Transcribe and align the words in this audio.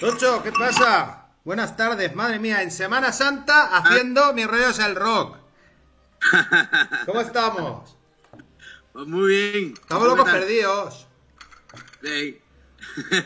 Tocho, 0.00 0.42
¿qué 0.42 0.52
pasa? 0.52 1.26
Buenas 1.44 1.76
tardes, 1.76 2.14
madre 2.14 2.38
mía, 2.38 2.62
en 2.62 2.70
Semana 2.70 3.12
Santa 3.12 3.76
haciendo 3.76 4.32
mi 4.32 4.46
rollo 4.46 4.68
es 4.68 4.78
el 4.78 4.94
rock. 4.94 5.36
¿Cómo 7.06 7.20
estamos? 7.20 7.96
Pues 8.92 9.06
muy 9.08 9.28
bien. 9.28 9.74
Estamos 9.80 10.06
locos 10.06 10.30
perdidos. 10.30 11.08
Sí. 12.02 12.40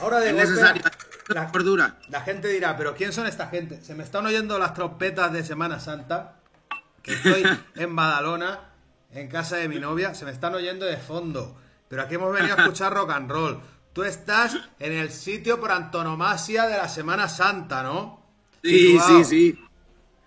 Ahora 0.00 0.18
de 0.20 0.30
Es 0.30 0.34
golpe, 0.34 0.50
necesario 0.50 0.82
la, 1.28 1.96
la 2.08 2.20
gente 2.22 2.48
dirá, 2.48 2.76
pero 2.76 2.94
¿quién 2.94 3.12
son 3.12 3.26
esta 3.26 3.48
gente? 3.48 3.82
Se 3.82 3.94
me 3.94 4.02
están 4.02 4.26
oyendo 4.26 4.58
las 4.58 4.74
trompetas 4.74 5.32
de 5.32 5.44
Semana 5.44 5.78
Santa, 5.78 6.36
que 7.02 7.12
estoy 7.14 7.44
en 7.76 7.94
Badalona, 7.94 8.70
en 9.12 9.28
casa 9.28 9.56
de 9.56 9.68
mi 9.68 9.78
novia, 9.78 10.14
se 10.14 10.24
me 10.24 10.30
están 10.30 10.54
oyendo 10.54 10.86
de 10.86 10.96
fondo. 10.96 11.56
Pero 11.88 12.02
aquí 12.02 12.16
hemos 12.16 12.32
venido 12.32 12.56
a 12.56 12.62
escuchar 12.62 12.92
rock 12.92 13.10
and 13.10 13.30
roll. 13.30 13.60
Tú 13.98 14.04
estás 14.04 14.56
en 14.78 14.92
el 14.92 15.10
sitio 15.10 15.58
por 15.58 15.72
antonomasia 15.72 16.68
de 16.68 16.76
la 16.76 16.88
Semana 16.88 17.28
Santa, 17.28 17.82
¿no? 17.82 18.24
Sí, 18.62 18.90
Situado 18.92 19.24
sí, 19.24 19.52
sí. 19.52 19.64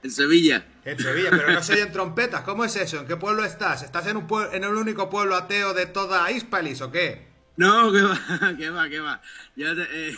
En 0.04 0.12
Sevilla. 0.12 0.66
En 0.84 1.00
Sevilla, 1.00 1.30
pero 1.30 1.54
no 1.54 1.64
se 1.64 1.76
oyen 1.76 1.90
trompetas. 1.94 2.42
¿Cómo 2.42 2.66
es 2.66 2.76
eso? 2.76 3.00
¿En 3.00 3.08
qué 3.08 3.16
pueblo 3.16 3.46
estás? 3.46 3.82
¿Estás 3.84 4.08
en, 4.08 4.18
un 4.18 4.28
pue- 4.28 4.50
en 4.52 4.66
el 4.66 4.72
único 4.76 5.10
pueblo 5.10 5.38
ateo 5.38 5.74
de 5.74 5.86
toda 5.86 6.30
Hispalis 6.30 6.82
o 6.82 6.92
qué? 6.92 7.30
No, 7.56 7.94
que 7.94 8.02
va, 8.02 8.58
que 8.58 8.70
va, 8.72 8.90
que 8.90 9.00
va. 9.00 9.22
Te- 9.56 10.10
eh, 10.10 10.18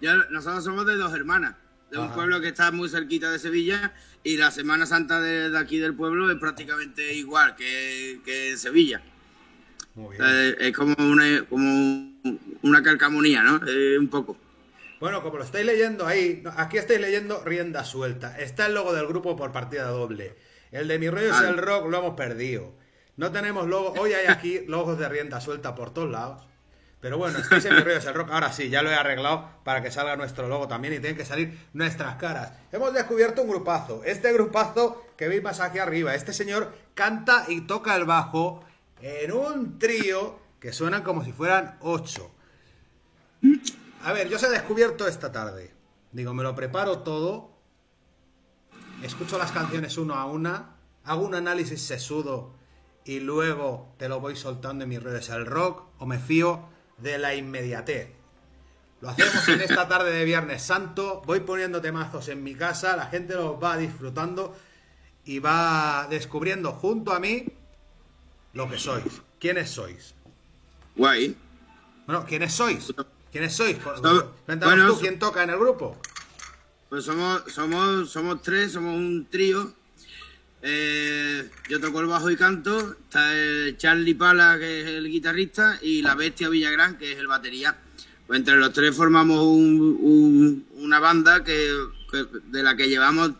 nosotros 0.30 0.62
somos 0.62 0.86
de 0.86 0.94
dos 0.94 1.12
hermanas, 1.12 1.56
de 1.90 1.98
un 1.98 2.12
pueblo 2.12 2.40
que 2.40 2.46
está 2.46 2.70
muy 2.70 2.88
cerquita 2.88 3.32
de 3.32 3.40
Sevilla 3.40 3.94
y 4.22 4.36
la 4.36 4.52
Semana 4.52 4.86
Santa 4.86 5.20
de, 5.20 5.50
de 5.50 5.58
aquí 5.58 5.78
del 5.78 5.96
pueblo 5.96 6.30
es 6.30 6.38
prácticamente 6.38 7.14
igual 7.14 7.56
que, 7.56 8.20
que 8.24 8.50
en 8.52 8.58
Sevilla. 8.58 9.02
Muy 9.96 10.16
Eh, 10.20 10.56
es 10.60 10.72
como 10.76 10.94
una, 10.98 11.44
como 11.48 12.12
una 12.62 12.82
calcamonía, 12.82 13.42
¿no? 13.42 13.60
Eh, 13.66 13.98
un 13.98 14.08
poco. 14.08 14.36
Bueno, 15.00 15.22
como 15.22 15.38
lo 15.38 15.44
estáis 15.44 15.66
leyendo 15.66 16.06
ahí, 16.06 16.42
aquí 16.56 16.78
estáis 16.78 17.00
leyendo 17.00 17.42
rienda 17.44 17.84
suelta. 17.84 18.38
Está 18.38 18.66
el 18.66 18.74
logo 18.74 18.92
del 18.94 19.06
grupo 19.06 19.36
por 19.36 19.52
partida 19.52 19.88
doble. 19.88 20.36
El 20.70 20.88
de 20.88 20.98
mi 20.98 21.08
rollo 21.10 21.26
es 21.26 21.32
Ah. 21.40 21.48
el 21.48 21.58
rock, 21.58 21.88
lo 21.88 21.98
hemos 21.98 22.14
perdido. 22.14 22.74
No 23.16 23.32
tenemos 23.32 23.66
logo. 23.66 23.94
Hoy 23.98 24.12
hay 24.12 24.26
aquí 24.26 24.60
logos 24.68 24.98
de 24.98 25.08
rienda 25.08 25.40
suelta 25.40 25.74
por 25.74 25.92
todos 25.92 26.10
lados. 26.10 26.42
Pero 27.00 27.18
bueno, 27.18 27.38
estáis 27.38 27.64
en 27.66 27.74
mi 27.74 27.80
rollo 27.82 27.96
es 27.98 28.06
el 28.06 28.14
rock. 28.14 28.30
Ahora 28.32 28.52
sí, 28.52 28.68
ya 28.68 28.82
lo 28.82 28.90
he 28.90 28.94
arreglado 28.94 29.48
para 29.64 29.82
que 29.82 29.90
salga 29.90 30.16
nuestro 30.16 30.48
logo 30.48 30.66
también 30.66 30.94
y 30.94 30.98
tienen 30.98 31.16
que 31.16 31.24
salir 31.26 31.58
nuestras 31.74 32.16
caras. 32.16 32.52
Hemos 32.72 32.92
descubierto 32.94 33.42
un 33.42 33.48
grupazo. 33.50 34.02
Este 34.04 34.32
grupazo 34.32 35.06
que 35.16 35.28
veis 35.28 35.42
más 35.42 35.60
aquí 35.60 35.78
arriba. 35.78 36.14
Este 36.14 36.32
señor 36.32 36.74
canta 36.94 37.44
y 37.48 37.60
toca 37.62 37.94
el 37.96 38.04
bajo 38.06 38.64
en 39.00 39.32
un 39.32 39.78
trío 39.78 40.38
que 40.60 40.72
suenan 40.72 41.02
como 41.02 41.24
si 41.24 41.32
fueran 41.32 41.76
ocho. 41.80 42.30
A 44.02 44.12
ver, 44.12 44.28
yo 44.28 44.36
os 44.36 44.42
he 44.42 44.50
descubierto 44.50 45.06
esta 45.06 45.32
tarde. 45.32 45.74
Digo, 46.12 46.32
me 46.32 46.42
lo 46.42 46.54
preparo 46.54 47.00
todo. 47.00 47.50
Escucho 49.02 49.38
las 49.38 49.52
canciones 49.52 49.98
uno 49.98 50.14
a 50.14 50.24
una. 50.24 50.76
Hago 51.04 51.26
un 51.26 51.34
análisis 51.34 51.82
sesudo. 51.82 52.54
Y 53.04 53.20
luego 53.20 53.94
te 53.98 54.08
lo 54.08 54.20
voy 54.20 54.34
soltando 54.34 54.84
en 54.84 54.90
mis 54.90 55.02
redes 55.02 55.30
al 55.30 55.46
rock. 55.46 55.84
O 55.98 56.06
me 56.06 56.18
fío 56.18 56.68
de 56.98 57.18
la 57.18 57.34
inmediatez. 57.34 58.10
Lo 59.00 59.10
hacemos 59.10 59.46
en 59.48 59.60
esta 59.60 59.86
tarde 59.88 60.10
de 60.10 60.24
Viernes 60.24 60.62
Santo. 60.62 61.22
Voy 61.26 61.40
poniendo 61.40 61.80
temazos 61.80 62.28
en 62.28 62.42
mi 62.42 62.54
casa. 62.54 62.96
La 62.96 63.06
gente 63.06 63.34
los 63.34 63.62
va 63.62 63.76
disfrutando. 63.76 64.56
Y 65.24 65.40
va 65.40 66.06
descubriendo 66.08 66.72
junto 66.72 67.12
a 67.12 67.20
mí 67.20 67.46
lo 68.56 68.68
que 68.70 68.78
sois. 68.78 69.04
¿Quiénes 69.38 69.68
sois? 69.70 70.14
Guay. 70.96 71.36
Bueno, 72.06 72.24
¿quiénes 72.26 72.52
sois? 72.54 72.92
¿Quiénes 73.30 73.54
sois? 73.54 73.76
So- 73.82 74.32
Cuéntanos 74.46 74.74
bueno, 74.74 74.94
tú, 74.94 75.00
¿quién 75.00 75.18
toca 75.18 75.42
en 75.42 75.50
el 75.50 75.58
grupo? 75.58 76.00
Pues 76.88 77.04
somos, 77.04 77.42
somos, 77.52 78.10
somos 78.10 78.40
tres, 78.42 78.72
somos 78.72 78.96
un 78.96 79.26
trío. 79.30 79.72
Eh, 80.62 81.48
yo 81.68 81.80
toco 81.80 82.00
el 82.00 82.06
bajo 82.06 82.30
y 82.30 82.36
canto. 82.36 82.92
Está 82.92 83.34
el 83.36 83.76
Charlie 83.76 84.14
Pala, 84.14 84.56
que 84.58 84.80
es 84.80 84.86
el 84.86 85.08
guitarrista, 85.10 85.78
y 85.82 86.00
la 86.02 86.14
Bestia 86.14 86.48
Villagrán, 86.48 86.96
que 86.96 87.12
es 87.12 87.18
el 87.18 87.26
batería. 87.26 87.76
Pues 88.26 88.38
entre 88.38 88.56
los 88.56 88.72
tres 88.72 88.96
formamos 88.96 89.42
un- 89.42 89.98
un- 90.00 90.66
una 90.82 90.98
banda 90.98 91.44
que, 91.44 91.76
que- 92.10 92.26
de 92.46 92.62
la 92.62 92.74
que 92.76 92.88
llevamos 92.88 93.32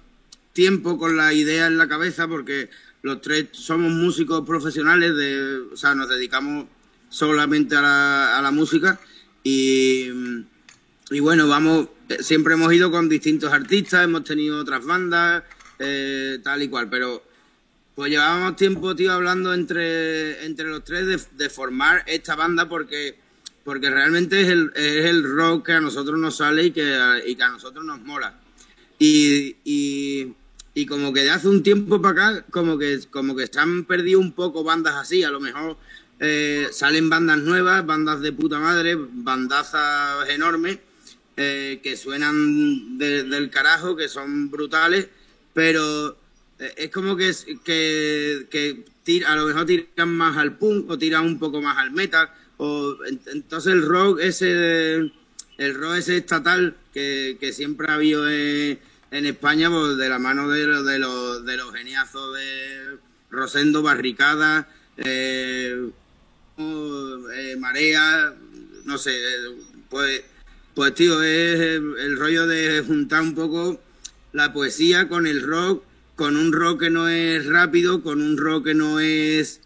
tiempo 0.52 0.98
con 0.98 1.16
la 1.16 1.32
idea 1.32 1.66
en 1.66 1.78
la 1.78 1.88
cabeza, 1.88 2.28
porque 2.28 2.68
los 3.06 3.20
tres 3.20 3.46
somos 3.52 3.92
músicos 3.92 4.44
profesionales, 4.44 5.14
de, 5.14 5.60
o 5.72 5.76
sea, 5.76 5.94
nos 5.94 6.08
dedicamos 6.08 6.66
solamente 7.08 7.76
a 7.76 7.80
la, 7.80 8.38
a 8.38 8.42
la 8.42 8.50
música. 8.50 8.98
Y, 9.44 10.10
y 11.10 11.20
bueno, 11.20 11.46
vamos, 11.46 11.88
eh, 12.08 12.18
siempre 12.20 12.54
hemos 12.54 12.72
ido 12.72 12.90
con 12.90 13.08
distintos 13.08 13.52
artistas, 13.52 14.02
hemos 14.02 14.24
tenido 14.24 14.58
otras 14.58 14.84
bandas, 14.84 15.44
eh, 15.78 16.40
tal 16.42 16.62
y 16.64 16.68
cual, 16.68 16.90
pero 16.90 17.22
pues 17.94 18.10
llevábamos 18.10 18.56
tiempo, 18.56 18.96
tío, 18.96 19.12
hablando 19.12 19.54
entre, 19.54 20.44
entre 20.44 20.66
los 20.68 20.82
tres 20.82 21.06
de, 21.06 21.20
de 21.44 21.48
formar 21.48 22.02
esta 22.08 22.34
banda 22.34 22.68
porque, 22.68 23.16
porque 23.62 23.88
realmente 23.88 24.42
es 24.42 24.48
el, 24.48 24.72
es 24.74 25.04
el 25.04 25.22
rock 25.22 25.66
que 25.66 25.72
a 25.72 25.80
nosotros 25.80 26.18
nos 26.18 26.38
sale 26.38 26.64
y 26.64 26.70
que, 26.72 27.22
y 27.24 27.36
que 27.36 27.42
a 27.44 27.50
nosotros 27.50 27.84
nos 27.84 28.00
mola. 28.00 28.40
Y, 28.98 30.34
y 30.76 30.84
como 30.84 31.10
que 31.14 31.22
de 31.22 31.30
hace 31.30 31.48
un 31.48 31.62
tiempo 31.62 32.02
para 32.02 32.28
acá, 32.32 32.44
como 32.50 32.76
que, 32.76 33.00
como 33.10 33.34
que 33.34 33.46
se 33.46 33.58
han 33.58 33.84
perdido 33.86 34.20
un 34.20 34.32
poco 34.32 34.62
bandas 34.62 34.94
así, 34.96 35.22
a 35.24 35.30
lo 35.30 35.40
mejor 35.40 35.78
eh, 36.20 36.68
salen 36.70 37.08
bandas 37.08 37.38
nuevas, 37.38 37.86
bandas 37.86 38.20
de 38.20 38.30
puta 38.32 38.58
madre, 38.58 38.94
bandazas 38.94 40.28
enormes, 40.28 40.78
eh, 41.38 41.80
que 41.82 41.96
suenan 41.96 42.98
de- 42.98 43.22
del 43.24 43.48
carajo, 43.48 43.96
que 43.96 44.06
son 44.10 44.50
brutales, 44.50 45.08
pero 45.54 46.14
eh, 46.58 46.74
es 46.76 46.90
como 46.90 47.16
que, 47.16 47.32
que, 47.64 48.46
que 48.50 48.84
tira- 49.02 49.32
a 49.32 49.36
lo 49.36 49.46
mejor 49.46 49.64
tiran 49.64 50.14
más 50.14 50.36
al 50.36 50.58
punk 50.58 50.90
o 50.90 50.98
tiran 50.98 51.24
un 51.24 51.38
poco 51.38 51.62
más 51.62 51.78
al 51.78 51.90
metal, 51.92 52.28
o 52.58 52.96
en- 53.08 53.18
entonces 53.32 53.72
el 53.72 53.80
rock 53.80 54.20
ese, 54.20 54.96
el 55.56 55.74
rock 55.74 55.96
ese 55.96 56.18
estatal 56.18 56.76
que, 56.92 57.38
que 57.40 57.54
siempre 57.54 57.88
ha 57.90 57.94
habido 57.94 58.28
en 59.10 59.26
España, 59.26 59.70
pues 59.70 59.96
de 59.96 60.08
la 60.08 60.18
mano 60.18 60.48
de, 60.48 60.66
de, 60.66 60.98
los, 60.98 61.44
de 61.44 61.56
los 61.56 61.72
geniazos 61.72 62.34
de 62.34 62.98
Rosendo 63.30 63.82
Barricada, 63.82 64.68
eh, 64.96 65.90
eh, 66.58 67.56
Marea, 67.58 68.34
no 68.84 68.98
sé, 68.98 69.16
pues, 69.88 70.22
pues 70.74 70.94
tío, 70.94 71.22
es 71.22 71.60
el, 71.60 71.98
el 71.98 72.18
rollo 72.18 72.46
de 72.46 72.82
juntar 72.86 73.22
un 73.22 73.34
poco 73.34 73.80
la 74.32 74.52
poesía 74.52 75.08
con 75.08 75.26
el 75.26 75.42
rock, 75.42 75.82
con 76.14 76.36
un 76.36 76.52
rock 76.52 76.80
que 76.80 76.90
no 76.90 77.08
es 77.08 77.46
rápido, 77.46 78.02
con 78.02 78.22
un 78.22 78.36
rock 78.36 78.66
que 78.66 78.74
no 78.74 79.00
es 79.00 79.60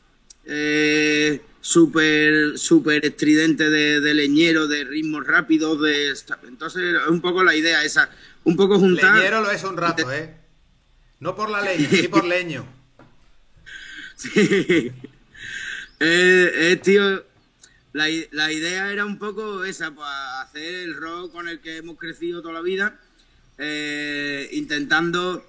eh, 0.47 1.41
súper 1.61 2.59
súper 2.59 3.05
estridente 3.05 3.69
de, 3.69 4.01
de 4.01 4.15
leñero, 4.15 4.67
de 4.67 4.85
ritmos 4.85 5.27
rápidos, 5.27 5.81
de 5.83 6.15
entonces 6.49 6.97
es 7.03 7.09
un 7.09 7.21
poco 7.21 7.45
la 7.45 7.55
idea 7.55 7.85
esa, 7.85 8.11
un 8.45 8.57
poco 8.57 8.79
juntar 8.79 9.17
Leñero 9.17 9.43
lo 9.43 9.51
es 9.51 9.63
un 9.65 9.77
rato, 9.77 10.11
¿eh? 10.13 10.35
No 11.21 11.37
por 11.37 11.51
la 11.51 11.61
leña, 11.61 11.89
sí 11.89 12.09
por 12.09 12.25
leño. 12.35 12.67
Sí. 14.17 14.93
Eh, 16.03 16.53
eh, 16.55 16.81
tío, 16.83 17.25
la, 17.93 18.07
la 18.31 18.53
idea 18.53 18.91
era 18.91 19.05
un 19.05 19.19
poco 19.19 19.65
esa, 19.65 19.95
para 19.95 20.41
hacer 20.41 20.75
el 20.75 20.95
rock 20.95 21.33
con 21.33 21.49
el 21.49 21.61
que 21.61 21.77
hemos 21.77 21.99
crecido 21.99 22.41
toda 22.41 22.55
la 22.55 22.63
vida, 22.63 22.99
eh, 23.59 24.49
intentando 24.53 25.45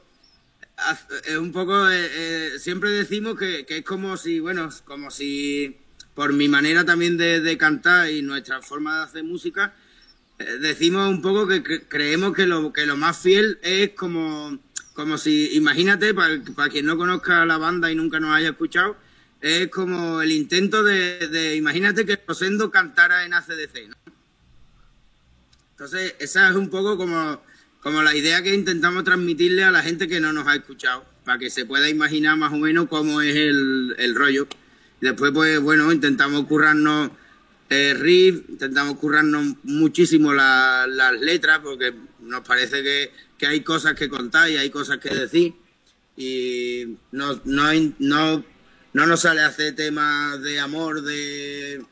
eh, 1.27 1.37
un 1.37 1.51
poco, 1.51 1.89
eh, 1.89 2.09
eh, 2.11 2.59
siempre 2.59 2.89
decimos 2.89 3.37
que, 3.37 3.65
que 3.65 3.77
es 3.77 3.85
como 3.85 4.17
si, 4.17 4.39
bueno, 4.39 4.67
es 4.67 4.81
como 4.81 5.11
si, 5.11 5.77
por 6.15 6.33
mi 6.33 6.47
manera 6.47 6.85
también 6.85 7.17
de, 7.17 7.57
cantar 7.57 8.09
y 8.11 8.21
nuestra 8.21 8.61
forma 8.61 8.97
de 8.97 9.03
hacer 9.03 9.23
música, 9.23 9.73
eh, 10.39 10.57
decimos 10.59 11.09
un 11.09 11.21
poco 11.21 11.47
que 11.47 11.63
cre- 11.63 11.85
creemos 11.87 12.33
que 12.33 12.45
lo, 12.45 12.73
que 12.73 12.85
lo 12.85 12.97
más 12.97 13.17
fiel 13.17 13.59
es 13.61 13.91
como, 13.91 14.59
como 14.93 15.17
si, 15.17 15.55
imagínate, 15.55 16.13
para, 16.13 16.41
para 16.55 16.69
quien 16.69 16.85
no 16.85 16.97
conozca 16.97 17.45
la 17.45 17.57
banda 17.57 17.91
y 17.91 17.95
nunca 17.95 18.19
nos 18.19 18.35
haya 18.35 18.49
escuchado, 18.49 18.97
es 19.39 19.69
como 19.69 20.21
el 20.21 20.31
intento 20.31 20.83
de, 20.83 21.27
de 21.27 21.55
imagínate 21.55 22.05
que 22.05 22.19
Rosendo 22.27 22.69
cantara 22.69 23.25
en 23.25 23.33
ACDC, 23.33 23.87
¿no? 23.89 23.95
Entonces, 25.71 26.13
esa 26.19 26.49
es 26.49 26.55
un 26.55 26.69
poco 26.69 26.95
como, 26.95 27.41
como 27.79 28.03
la 28.03 28.15
idea 28.15 28.43
que 28.43 28.53
intentamos 28.53 29.03
transmitirle 29.03 29.63
a 29.63 29.71
la 29.71 29.81
gente 29.81 30.07
que 30.07 30.19
no 30.19 30.31
nos 30.31 30.47
ha 30.47 30.55
escuchado, 30.55 31.03
para 31.25 31.39
que 31.39 31.49
se 31.49 31.65
pueda 31.65 31.89
imaginar 31.89 32.37
más 32.37 32.53
o 32.53 32.57
menos 32.57 32.87
cómo 32.87 33.21
es 33.21 33.35
el, 33.35 33.95
el 33.97 34.13
rollo. 34.13 34.47
Después, 35.01 35.31
pues 35.33 35.59
bueno, 35.59 35.91
intentamos 35.91 36.45
currarnos 36.45 37.11
eh, 37.69 37.93
riff, 37.97 38.49
intentamos 38.49 38.97
currarnos 38.97 39.55
muchísimo 39.63 40.33
la- 40.33 40.85
las 40.87 41.19
letras, 41.19 41.59
porque 41.63 41.93
nos 42.21 42.41
parece 42.41 42.83
que, 42.83 43.11
que 43.37 43.47
hay 43.47 43.61
cosas 43.61 43.95
que 43.95 44.09
contar 44.09 44.49
y 44.49 44.57
hay 44.57 44.69
cosas 44.69 44.97
que 44.99 45.09
decir. 45.09 45.53
Y 46.17 46.97
no, 47.11 47.39
no, 47.45 47.71
no, 47.99 48.43
no 48.93 49.05
nos 49.07 49.21
sale 49.21 49.41
hacer 49.41 49.73
temas 49.75 50.41
de 50.41 50.59
amor, 50.59 51.01
de, 51.01 51.83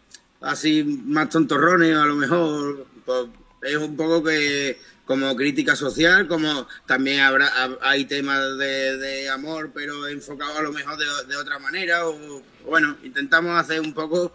así 0.42 0.84
más 0.84 1.30
tontorrones, 1.30 1.96
a 1.96 2.06
lo 2.06 2.16
mejor, 2.16 2.86
pues, 3.06 3.26
es 3.64 3.78
un 3.78 3.96
poco 3.96 4.24
que 4.24 4.78
como 5.10 5.36
crítica 5.36 5.76
social, 5.76 6.28
como 6.28 6.68
también 6.86 7.22
habrá 7.22 7.52
hay 7.82 8.06
temas 8.06 8.60
de, 8.60 9.28
amor, 9.34 9.72
pero 9.74 10.08
enfocados 10.08 10.56
a 10.56 10.62
lo 10.62 10.72
mejor 10.72 11.00
de, 11.28 11.36
otra 11.36 11.58
manera, 11.58 12.08
o 12.08 12.44
bueno, 12.68 12.96
intentamos 13.02 13.60
hacer 13.60 13.82
un 13.82 13.96
poco 13.96 14.32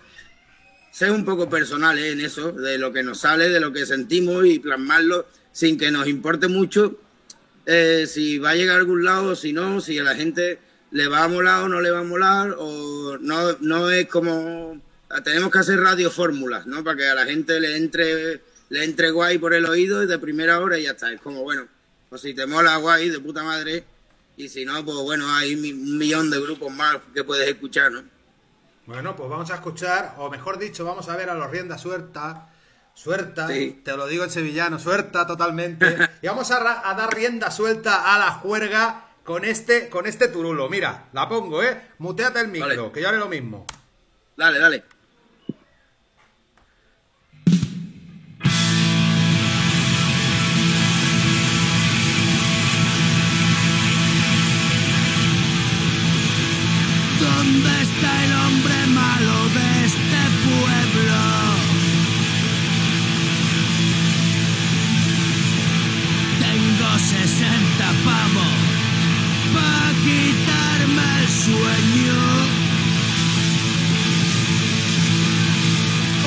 ser 0.90 1.12
un 1.12 1.24
poco 1.24 1.48
personales 1.48 2.12
en 2.12 2.20
eso, 2.20 2.50
de 2.50 2.76
lo 2.78 2.92
que 2.92 3.04
nos 3.04 3.20
sale, 3.20 3.50
de 3.50 3.60
lo 3.60 3.72
que 3.72 3.86
sentimos 3.86 4.46
y 4.46 4.58
plasmarlo 4.58 5.28
sin 5.52 5.78
que 5.78 5.92
nos 5.92 6.08
importe 6.08 6.48
mucho 6.48 6.98
eh, 7.66 8.06
si 8.08 8.40
va 8.40 8.50
a 8.50 8.56
llegar 8.56 8.74
a 8.74 8.80
algún 8.80 9.04
lado 9.04 9.36
si 9.36 9.52
no, 9.52 9.80
si 9.80 9.96
a 10.00 10.02
la 10.02 10.16
gente 10.16 10.58
le 10.90 11.06
va 11.06 11.22
a 11.22 11.28
molar 11.28 11.62
o 11.62 11.68
no 11.68 11.80
le 11.80 11.92
va 11.92 12.00
a 12.00 12.02
molar, 12.02 12.56
o 12.58 13.16
no, 13.20 13.52
no 13.60 13.90
es 13.92 14.08
como... 14.08 14.82
Tenemos 15.22 15.52
que 15.52 15.58
hacer 15.58 15.78
radio 15.78 16.10
fórmulas, 16.10 16.66
¿no? 16.66 16.82
Para 16.82 16.96
que 16.96 17.06
a 17.06 17.14
la 17.14 17.26
gente 17.26 17.60
le 17.60 17.76
entre, 17.76 18.40
le 18.68 18.84
entre 18.84 19.10
guay 19.10 19.38
por 19.38 19.54
el 19.54 19.66
oído 19.66 20.02
y 20.02 20.06
de 20.06 20.18
primera 20.18 20.60
hora 20.60 20.78
y 20.78 20.84
ya 20.84 20.92
está. 20.92 21.12
Es 21.12 21.20
como, 21.20 21.42
bueno, 21.42 21.66
pues 22.08 22.22
si 22.22 22.34
te 22.34 22.46
mola 22.46 22.76
guay, 22.76 23.10
de 23.10 23.20
puta 23.20 23.42
madre, 23.42 23.84
y 24.36 24.48
si 24.48 24.64
no, 24.64 24.84
pues 24.84 24.96
bueno, 24.98 25.32
hay 25.34 25.54
un 25.54 25.98
millón 25.98 26.30
de 26.30 26.40
grupos 26.40 26.72
más 26.72 26.98
que 27.14 27.24
puedes 27.24 27.48
escuchar, 27.48 27.92
¿no? 27.92 28.02
Bueno, 28.86 29.16
pues 29.16 29.30
vamos 29.30 29.50
a 29.50 29.54
escuchar, 29.54 30.14
o 30.18 30.28
mejor 30.28 30.58
dicho, 30.58 30.84
vamos 30.84 31.08
a 31.08 31.16
ver 31.16 31.30
a 31.30 31.34
los 31.34 31.50
rienda 31.50 31.78
suelta, 31.78 32.50
suelta, 32.92 33.46
te 33.46 33.96
lo 33.96 34.06
digo 34.06 34.24
en 34.24 34.30
sevillano, 34.30 34.78
suelta 34.78 35.26
totalmente, 35.26 35.96
y 36.22 36.26
vamos 36.26 36.50
a, 36.50 36.60
dar 36.60 37.14
rienda 37.14 37.50
suelta 37.50 38.14
a 38.14 38.18
la 38.18 38.32
juerga 38.32 39.06
con 39.24 39.44
este, 39.44 39.88
con 39.88 40.06
este 40.06 40.28
turulo. 40.28 40.68
Mira, 40.68 41.06
la 41.12 41.28
pongo, 41.28 41.62
¿eh? 41.62 41.80
Muteate 41.98 42.40
el 42.40 42.48
micro, 42.48 42.92
que 42.92 43.00
yo 43.00 43.08
haré 43.08 43.18
lo 43.18 43.28
mismo. 43.28 43.66
Dale, 44.36 44.58
dale. 44.58 44.93
El 58.24 58.32
hombre 58.32 58.86
malo 58.88 59.48
de 59.56 59.84
este 59.84 60.20
pueblo? 60.46 61.22
Tengo 66.40 66.98
60 66.98 67.84
pavos 68.04 68.56
para 69.54 69.90
quitarme 70.04 71.06
el 71.20 71.28
sueño. 71.28 72.20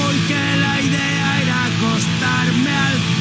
Hoy 0.03 0.17
que 0.27 0.43
la 0.65 0.81
idea 0.81 1.41
era 1.41 1.65
acostarme 1.65 2.71
al 2.71 3.16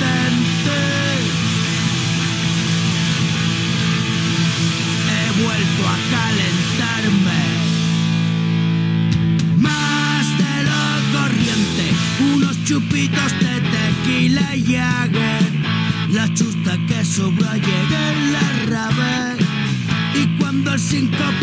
cuando 21.11 21.36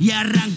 Y 0.00 0.10
arranque 0.10 0.49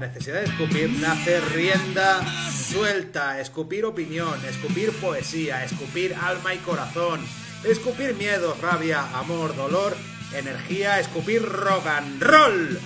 la 0.00 0.08
necesidad 0.08 0.40
de 0.40 0.46
escupir, 0.46 0.90
nace 1.00 1.40
rienda 1.40 2.20
suelta, 2.52 3.40
escupir 3.40 3.86
opinión, 3.86 4.34
escupir 4.44 4.92
poesía, 4.92 5.64
escupir 5.64 6.14
alma 6.14 6.52
y 6.52 6.58
corazón, 6.58 7.24
escupir 7.64 8.14
miedo, 8.14 8.54
rabia, 8.60 9.16
amor, 9.16 9.56
dolor 9.56 9.96
energía, 10.34 11.00
escupir 11.00 11.42
rock 11.42 11.86
and 11.86 12.22
roll. 12.22 12.78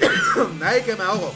¡Ay, 0.62 0.80
que 0.82 0.96
me 0.96 1.04
ahogo! 1.04 1.34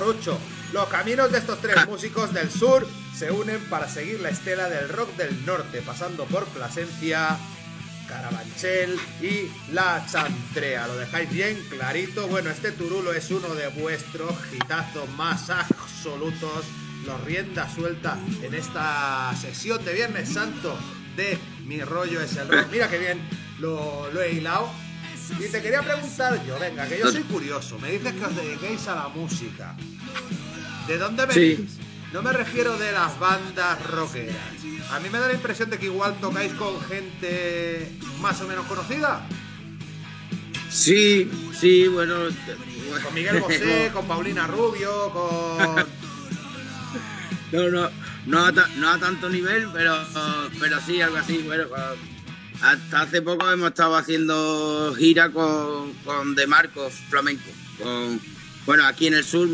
Rucho. 0.00 0.38
Los 0.74 0.88
caminos 0.88 1.32
de 1.32 1.38
estos 1.38 1.58
tres 1.62 1.86
músicos 1.86 2.34
del 2.34 2.50
sur 2.50 2.86
se 3.16 3.30
unen 3.30 3.60
para 3.70 3.88
seguir 3.88 4.20
la 4.20 4.28
estela 4.28 4.68
del 4.68 4.90
rock 4.90 5.16
del 5.16 5.46
norte, 5.46 5.80
pasando 5.80 6.26
por 6.26 6.44
Plasencia, 6.48 7.38
Carabanchel 8.08 8.98
y 9.20 9.50
La 9.72 10.06
Chantrea. 10.10 10.86
Lo 10.86 10.96
dejáis 10.96 11.30
bien 11.30 11.62
clarito. 11.68 12.28
Bueno, 12.28 12.50
este 12.50 12.72
Turulo 12.72 13.12
es 13.12 13.30
uno 13.30 13.54
de 13.54 13.68
vuestros 13.68 14.32
hitazos 14.52 15.08
más 15.10 15.50
absolutos 15.50 16.64
los 17.04 17.24
rienda 17.24 17.72
suelta 17.72 18.18
en 18.42 18.54
esta 18.54 19.32
sesión 19.40 19.84
de 19.84 19.94
Viernes 19.94 20.28
Santo 20.28 20.76
de 21.16 21.38
Mi 21.66 21.80
rollo 21.80 22.20
es 22.20 22.36
el 22.36 22.48
rock. 22.48 22.66
Mira 22.70 22.88
que 22.88 22.98
bien 22.98 23.20
lo, 23.58 24.10
lo 24.12 24.22
he 24.22 24.32
hilado. 24.32 24.68
Y 25.38 25.48
te 25.48 25.60
quería 25.60 25.82
preguntar 25.82 26.44
yo, 26.46 26.58
venga, 26.58 26.86
que 26.86 26.98
yo 26.98 27.10
soy 27.10 27.22
curioso. 27.22 27.78
Me 27.78 27.90
dices 27.90 28.12
que 28.12 28.24
os 28.24 28.36
dediquéis 28.36 28.86
a 28.88 28.94
la 28.94 29.08
música. 29.08 29.74
¿De 30.86 30.98
dónde 30.98 31.26
venís? 31.26 31.58
Sí. 31.58 31.85
No 32.16 32.22
me 32.22 32.32
refiero 32.32 32.78
de 32.78 32.92
las 32.92 33.18
bandas 33.20 33.78
rockeras. 33.90 34.36
A 34.90 35.00
mí 35.00 35.10
me 35.10 35.18
da 35.18 35.26
la 35.28 35.34
impresión 35.34 35.68
de 35.68 35.78
que 35.78 35.84
igual 35.84 36.18
tocáis 36.18 36.50
con 36.54 36.80
gente 36.80 37.92
más 38.22 38.40
o 38.40 38.48
menos 38.48 38.64
conocida. 38.64 39.28
Sí, 40.70 41.30
sí, 41.60 41.86
bueno. 41.88 42.14
Con 43.04 43.12
Miguel 43.12 43.40
Bosé, 43.40 43.90
con 43.92 44.08
Paulina 44.08 44.46
Rubio, 44.46 45.10
con... 45.10 45.76
No, 47.52 47.68
no, 47.68 47.90
no 48.24 48.46
a, 48.46 48.50
no 48.50 48.88
a 48.88 48.98
tanto 48.98 49.28
nivel, 49.28 49.68
pero, 49.74 49.94
pero 50.58 50.80
sí, 50.86 51.02
algo 51.02 51.18
así. 51.18 51.42
Bueno, 51.44 51.64
pues, 51.68 51.82
hasta 52.62 53.02
hace 53.02 53.20
poco 53.20 53.50
hemos 53.50 53.68
estado 53.68 53.94
haciendo 53.94 54.94
gira 54.96 55.28
con, 55.28 55.92
con 56.02 56.34
De 56.34 56.46
Marcos 56.46 56.94
Flamenco. 57.10 57.50
Con, 57.78 58.18
bueno, 58.64 58.86
aquí 58.86 59.06
en 59.06 59.14
el 59.14 59.24
sur, 59.24 59.46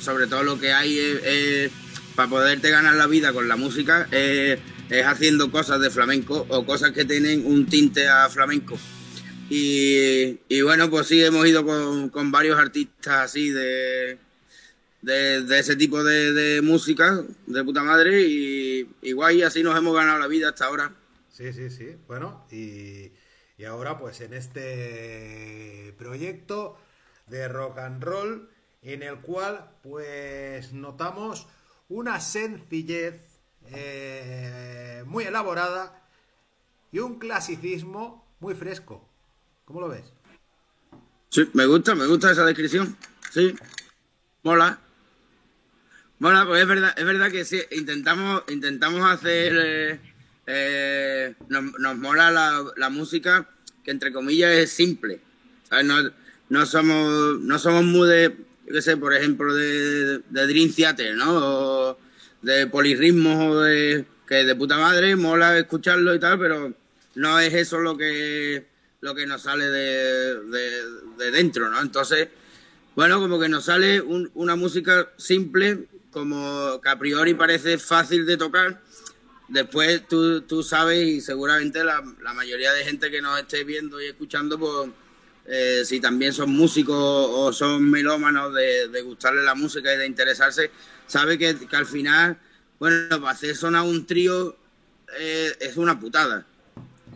sobre 0.00 0.26
todo 0.26 0.42
lo 0.42 0.58
que 0.58 0.72
hay 0.72 0.98
es, 0.98 1.22
es- 1.22 1.72
para 2.18 2.30
poderte 2.30 2.68
ganar 2.70 2.96
la 2.96 3.06
vida 3.06 3.32
con 3.32 3.46
la 3.46 3.54
música, 3.54 4.08
es, 4.10 4.58
es 4.90 5.06
haciendo 5.06 5.52
cosas 5.52 5.80
de 5.80 5.88
flamenco 5.88 6.44
o 6.48 6.66
cosas 6.66 6.90
que 6.90 7.04
tienen 7.04 7.46
un 7.46 7.66
tinte 7.66 8.08
a 8.08 8.28
flamenco. 8.28 8.76
Y, 9.48 10.60
bueno, 10.62 10.90
pues 10.90 11.06
sí, 11.06 11.22
hemos 11.22 11.46
ido 11.46 11.64
con, 11.64 12.08
con 12.08 12.32
varios 12.32 12.58
artistas 12.58 13.18
así 13.18 13.50
de, 13.50 14.18
de, 15.00 15.58
ese 15.60 15.76
tipo 15.76 16.02
de, 16.02 16.32
de 16.32 16.60
música, 16.60 17.22
de 17.46 17.62
puta 17.62 17.84
madre, 17.84 18.22
y, 18.22 18.90
y 19.00 19.12
guay, 19.12 19.42
así 19.42 19.62
nos 19.62 19.78
hemos 19.78 19.94
ganado 19.94 20.18
la 20.18 20.26
vida 20.26 20.48
hasta 20.48 20.64
ahora. 20.64 20.92
Sí, 21.32 21.52
sí, 21.52 21.70
sí. 21.70 21.94
Bueno, 22.08 22.44
y, 22.50 23.12
y 23.56 23.64
ahora 23.64 23.96
pues 23.96 24.20
en 24.22 24.34
este 24.34 25.94
proyecto 25.96 26.80
de 27.28 27.46
rock 27.46 27.78
and 27.78 28.02
roll 28.02 28.50
en 28.82 29.04
el 29.04 29.18
cual 29.20 29.70
pues 29.82 30.72
notamos 30.72 31.46
una 31.88 32.20
sencillez 32.20 33.20
eh, 33.70 35.02
muy 35.06 35.24
elaborada 35.24 36.02
y 36.92 36.98
un 36.98 37.18
clasicismo 37.18 38.26
muy 38.40 38.54
fresco. 38.54 39.06
¿Cómo 39.64 39.80
lo 39.80 39.88
ves? 39.88 40.04
Sí, 41.30 41.48
me 41.52 41.66
gusta, 41.66 41.94
me 41.94 42.06
gusta 42.06 42.30
esa 42.30 42.44
descripción. 42.44 42.96
Sí, 43.30 43.54
mola. 44.42 44.78
Mola, 46.18 46.46
pues 46.46 46.62
es 46.62 46.68
verdad, 46.68 46.94
es 46.96 47.04
verdad 47.04 47.30
que 47.30 47.44
sí, 47.44 47.60
intentamos, 47.70 48.42
intentamos 48.48 49.08
hacer, 49.08 49.52
eh, 49.56 50.00
eh, 50.46 51.34
nos, 51.48 51.78
nos 51.78 51.96
mola 51.96 52.30
la, 52.30 52.64
la 52.76 52.88
música 52.88 53.48
que 53.84 53.92
entre 53.92 54.12
comillas 54.12 54.50
es 54.50 54.72
simple. 54.72 55.20
¿sabes? 55.68 55.84
No, 55.84 55.96
no 56.48 56.66
somos, 56.66 57.40
no 57.40 57.58
somos 57.58 57.84
muy 57.84 58.08
de, 58.08 58.36
yo 58.66 58.72
qué 58.72 58.82
sé, 58.82 58.96
por 58.96 59.14
ejemplo, 59.14 59.54
de, 59.54 60.18
de 60.18 60.46
Dream 60.46 60.72
Theater, 60.74 61.14
¿no? 61.14 61.36
O 61.36 61.77
de 62.42 62.66
polirritmos 62.66 63.56
o 63.56 63.60
de 63.60 64.04
que 64.26 64.44
de 64.44 64.54
puta 64.54 64.76
madre, 64.78 65.16
mola 65.16 65.58
escucharlo 65.58 66.14
y 66.14 66.20
tal, 66.20 66.38
pero 66.38 66.72
no 67.14 67.40
es 67.40 67.54
eso 67.54 67.78
lo 67.78 67.96
que 67.96 68.66
lo 69.00 69.14
que 69.14 69.26
nos 69.26 69.42
sale 69.42 69.64
de, 69.68 70.40
de, 70.44 70.82
de 71.18 71.30
dentro, 71.30 71.70
¿no? 71.70 71.80
Entonces, 71.80 72.28
bueno, 72.96 73.20
como 73.20 73.38
que 73.38 73.48
nos 73.48 73.64
sale 73.66 74.00
un- 74.00 74.30
una 74.34 74.56
música 74.56 75.08
simple, 75.16 75.84
como 76.10 76.80
que 76.82 76.88
a 76.88 76.98
priori 76.98 77.34
parece 77.34 77.78
fácil 77.78 78.26
de 78.26 78.36
tocar. 78.36 78.80
Después 79.48 80.06
tú, 80.08 80.40
tú 80.42 80.62
sabes 80.64 81.06
y 81.06 81.20
seguramente 81.20 81.82
la, 81.84 82.02
la 82.22 82.34
mayoría 82.34 82.72
de 82.72 82.84
gente 82.84 83.10
que 83.10 83.22
nos 83.22 83.38
esté 83.38 83.62
viendo 83.64 84.00
y 84.02 84.06
escuchando, 84.08 84.58
pues 84.58 84.90
eh, 85.46 85.82
si 85.84 86.00
también 86.00 86.32
son 86.32 86.50
músicos 86.50 86.96
o 86.98 87.52
son 87.52 87.88
melómanos 87.88 88.52
de, 88.52 88.88
de 88.88 89.00
gustarle 89.02 89.42
la 89.44 89.54
música 89.54 89.94
y 89.94 89.96
de 89.96 90.06
interesarse, 90.06 90.70
sabe 91.08 91.36
que, 91.38 91.56
que 91.56 91.76
al 91.76 91.86
final, 91.86 92.38
bueno, 92.78 93.08
para 93.20 93.30
hacer 93.32 93.56
sonar 93.56 93.82
un 93.84 94.06
trío 94.06 94.56
eh, 95.18 95.52
es 95.60 95.76
una 95.76 95.98
putada. 95.98 96.46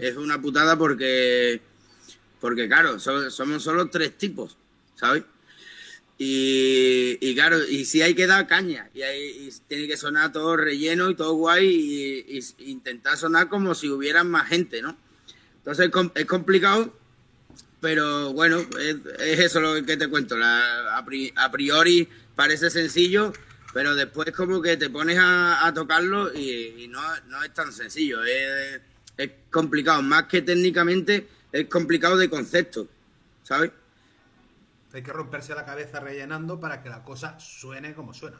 Es 0.00 0.16
una 0.16 0.40
putada 0.40 0.76
porque, 0.76 1.60
porque 2.40 2.66
claro, 2.66 2.98
so- 2.98 3.30
somos 3.30 3.62
solo 3.62 3.88
tres 3.90 4.18
tipos, 4.18 4.56
¿sabes? 4.96 5.22
Y, 6.18 7.18
y 7.20 7.34
claro, 7.34 7.58
y 7.66 7.84
si 7.84 8.00
hay 8.02 8.14
que 8.14 8.26
dar 8.26 8.46
caña, 8.46 8.88
y, 8.94 9.02
hay- 9.02 9.50
tiene 9.68 9.86
que 9.88 9.96
sonar 9.96 10.32
todo 10.32 10.56
relleno 10.56 11.10
y 11.10 11.14
todo 11.16 11.34
guay, 11.34 11.66
y, 12.28 12.70
intentar 12.70 13.16
sonar 13.16 13.48
como 13.48 13.74
si 13.74 13.88
hubieran 13.88 14.30
más 14.30 14.48
gente, 14.48 14.82
¿no? 14.82 14.96
Entonces 15.56 15.86
es 15.86 15.92
com- 15.92 16.10
es 16.14 16.26
complicado, 16.26 16.92
pero 17.80 18.32
bueno, 18.32 18.60
es, 18.80 18.96
es 19.20 19.38
eso 19.40 19.60
lo 19.60 19.84
que 19.84 19.96
te 19.96 20.08
cuento. 20.08 20.36
A 20.40 21.50
priori 21.52 22.08
parece 22.36 22.70
sencillo, 22.70 23.32
pero 23.72 23.94
después 23.94 24.30
como 24.32 24.60
que 24.60 24.76
te 24.76 24.90
pones 24.90 25.18
a, 25.18 25.66
a 25.66 25.72
tocarlo 25.74 26.32
y, 26.34 26.84
y 26.84 26.88
no, 26.88 27.00
no 27.28 27.42
es 27.42 27.52
tan 27.54 27.72
sencillo. 27.72 28.22
Es, 28.24 28.80
es 29.16 29.30
complicado, 29.50 30.02
más 30.02 30.24
que 30.24 30.42
técnicamente, 30.42 31.28
es 31.50 31.68
complicado 31.68 32.16
de 32.16 32.28
concepto, 32.28 32.88
¿sabes? 33.42 33.70
Hay 34.92 35.02
que 35.02 35.12
romperse 35.12 35.54
la 35.54 35.64
cabeza 35.64 36.00
rellenando 36.00 36.60
para 36.60 36.82
que 36.82 36.90
la 36.90 37.02
cosa 37.02 37.38
suene 37.40 37.94
como 37.94 38.12
suena. 38.12 38.38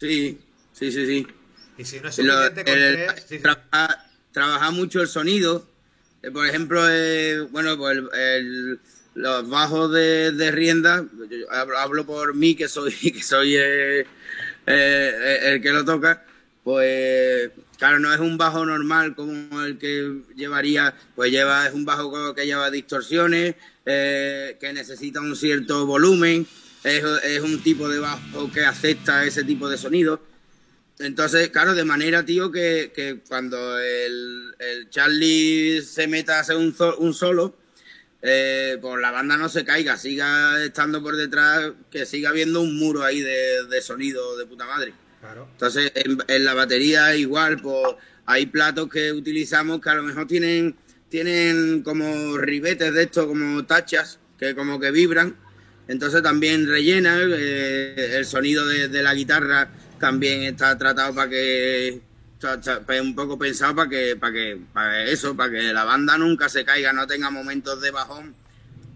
Sí, 0.00 0.40
sí, 0.72 0.90
sí, 0.90 1.06
sí. 1.06 1.26
Y 1.76 1.84
si 1.84 2.00
no 2.00 2.08
es 2.08 2.14
suficiente 2.14 2.64
con 2.64 2.74
el- 2.74 2.94
tres... 3.06 3.24
sí, 3.28 3.36
sí. 3.38 3.42
trabaja, 4.32 4.70
mucho 4.70 5.00
el 5.02 5.08
sonido. 5.08 5.68
Eh, 6.22 6.30
por 6.30 6.46
ejemplo, 6.46 6.82
eh, 6.88 7.40
bueno, 7.50 7.76
pues 7.76 7.98
el- 7.98 8.08
el- 8.14 8.80
los 9.14 9.48
bajos 9.48 9.92
de, 9.92 10.32
de 10.32 10.50
rienda, 10.50 11.04
yo 11.30 11.50
hablo 11.76 12.04
por 12.04 12.34
mí 12.34 12.56
que 12.56 12.66
soy, 12.68 12.92
que 13.12 13.22
soy 13.22 13.54
eh, 13.56 14.06
eh, 14.66 15.40
el 15.42 15.60
que 15.60 15.72
lo 15.72 15.84
toca, 15.84 16.24
pues 16.62 17.50
claro, 17.76 17.98
no 17.98 18.12
es 18.12 18.20
un 18.20 18.38
bajo 18.38 18.64
normal 18.64 19.14
como 19.14 19.62
el 19.62 19.78
que 19.78 20.22
llevaría, 20.36 20.94
pues 21.14 21.30
lleva, 21.30 21.66
es 21.66 21.74
un 21.74 21.84
bajo 21.84 22.34
que 22.34 22.46
lleva 22.46 22.70
distorsiones, 22.70 23.56
eh, 23.84 24.56
que 24.60 24.72
necesita 24.72 25.20
un 25.20 25.36
cierto 25.36 25.86
volumen, 25.86 26.46
es, 26.82 27.40
un 27.40 27.62
tipo 27.62 27.88
de 27.88 27.98
bajo 27.98 28.50
que 28.52 28.64
acepta 28.64 29.24
ese 29.24 29.44
tipo 29.44 29.68
de 29.68 29.78
sonido. 29.78 30.20
Entonces, 30.98 31.50
claro, 31.50 31.74
de 31.74 31.84
manera, 31.84 32.24
tío, 32.24 32.50
que, 32.52 32.92
que 32.94 33.20
cuando 33.28 33.78
el, 33.78 34.54
Charlie 34.90 35.82
se 35.82 36.06
meta 36.06 36.36
a 36.36 36.40
hacer 36.40 36.56
un, 36.56 36.74
un 36.98 37.14
solo, 37.14 37.56
eh, 38.26 38.78
pues 38.80 39.00
la 39.02 39.10
banda 39.10 39.36
no 39.36 39.50
se 39.50 39.64
caiga, 39.64 39.98
siga 39.98 40.64
estando 40.64 41.02
por 41.02 41.14
detrás, 41.14 41.72
que 41.90 42.06
siga 42.06 42.30
habiendo 42.30 42.62
un 42.62 42.78
muro 42.78 43.04
ahí 43.04 43.20
de, 43.20 43.66
de 43.68 43.82
sonido 43.82 44.38
de 44.38 44.46
puta 44.46 44.64
madre. 44.64 44.94
Claro. 45.20 45.46
Entonces, 45.52 45.92
en, 45.94 46.18
en 46.26 46.44
la 46.44 46.54
batería 46.54 47.14
igual, 47.14 47.60
pues 47.60 47.96
hay 48.24 48.46
platos 48.46 48.88
que 48.88 49.12
utilizamos 49.12 49.80
que 49.80 49.90
a 49.90 49.94
lo 49.94 50.02
mejor 50.02 50.26
tienen, 50.26 50.74
tienen 51.10 51.82
como 51.82 52.38
ribetes 52.38 52.94
de 52.94 53.02
estos, 53.02 53.26
como 53.26 53.64
tachas, 53.66 54.18
que 54.38 54.54
como 54.54 54.80
que 54.80 54.90
vibran. 54.90 55.36
Entonces 55.86 56.22
también 56.22 56.66
rellena, 56.66 57.18
eh, 57.20 58.16
el 58.16 58.24
sonido 58.24 58.66
de, 58.66 58.88
de 58.88 59.02
la 59.02 59.12
guitarra 59.12 59.68
también 60.00 60.44
está 60.44 60.78
tratado 60.78 61.14
para 61.14 61.28
que, 61.28 62.00
pues, 62.40 63.00
un 63.00 63.14
poco 63.14 63.38
pensado 63.38 63.74
para 63.74 63.88
que, 63.88 64.16
para 64.16 64.32
que, 64.32 64.60
para 64.72 65.04
eso, 65.04 65.36
para 65.36 65.50
que 65.50 65.72
la 65.72 65.84
banda 65.84 66.18
nunca 66.18 66.48
se 66.48 66.64
caiga, 66.64 66.92
no 66.92 67.06
tenga 67.06 67.30
momentos 67.30 67.80
de 67.80 67.90
bajón, 67.90 68.34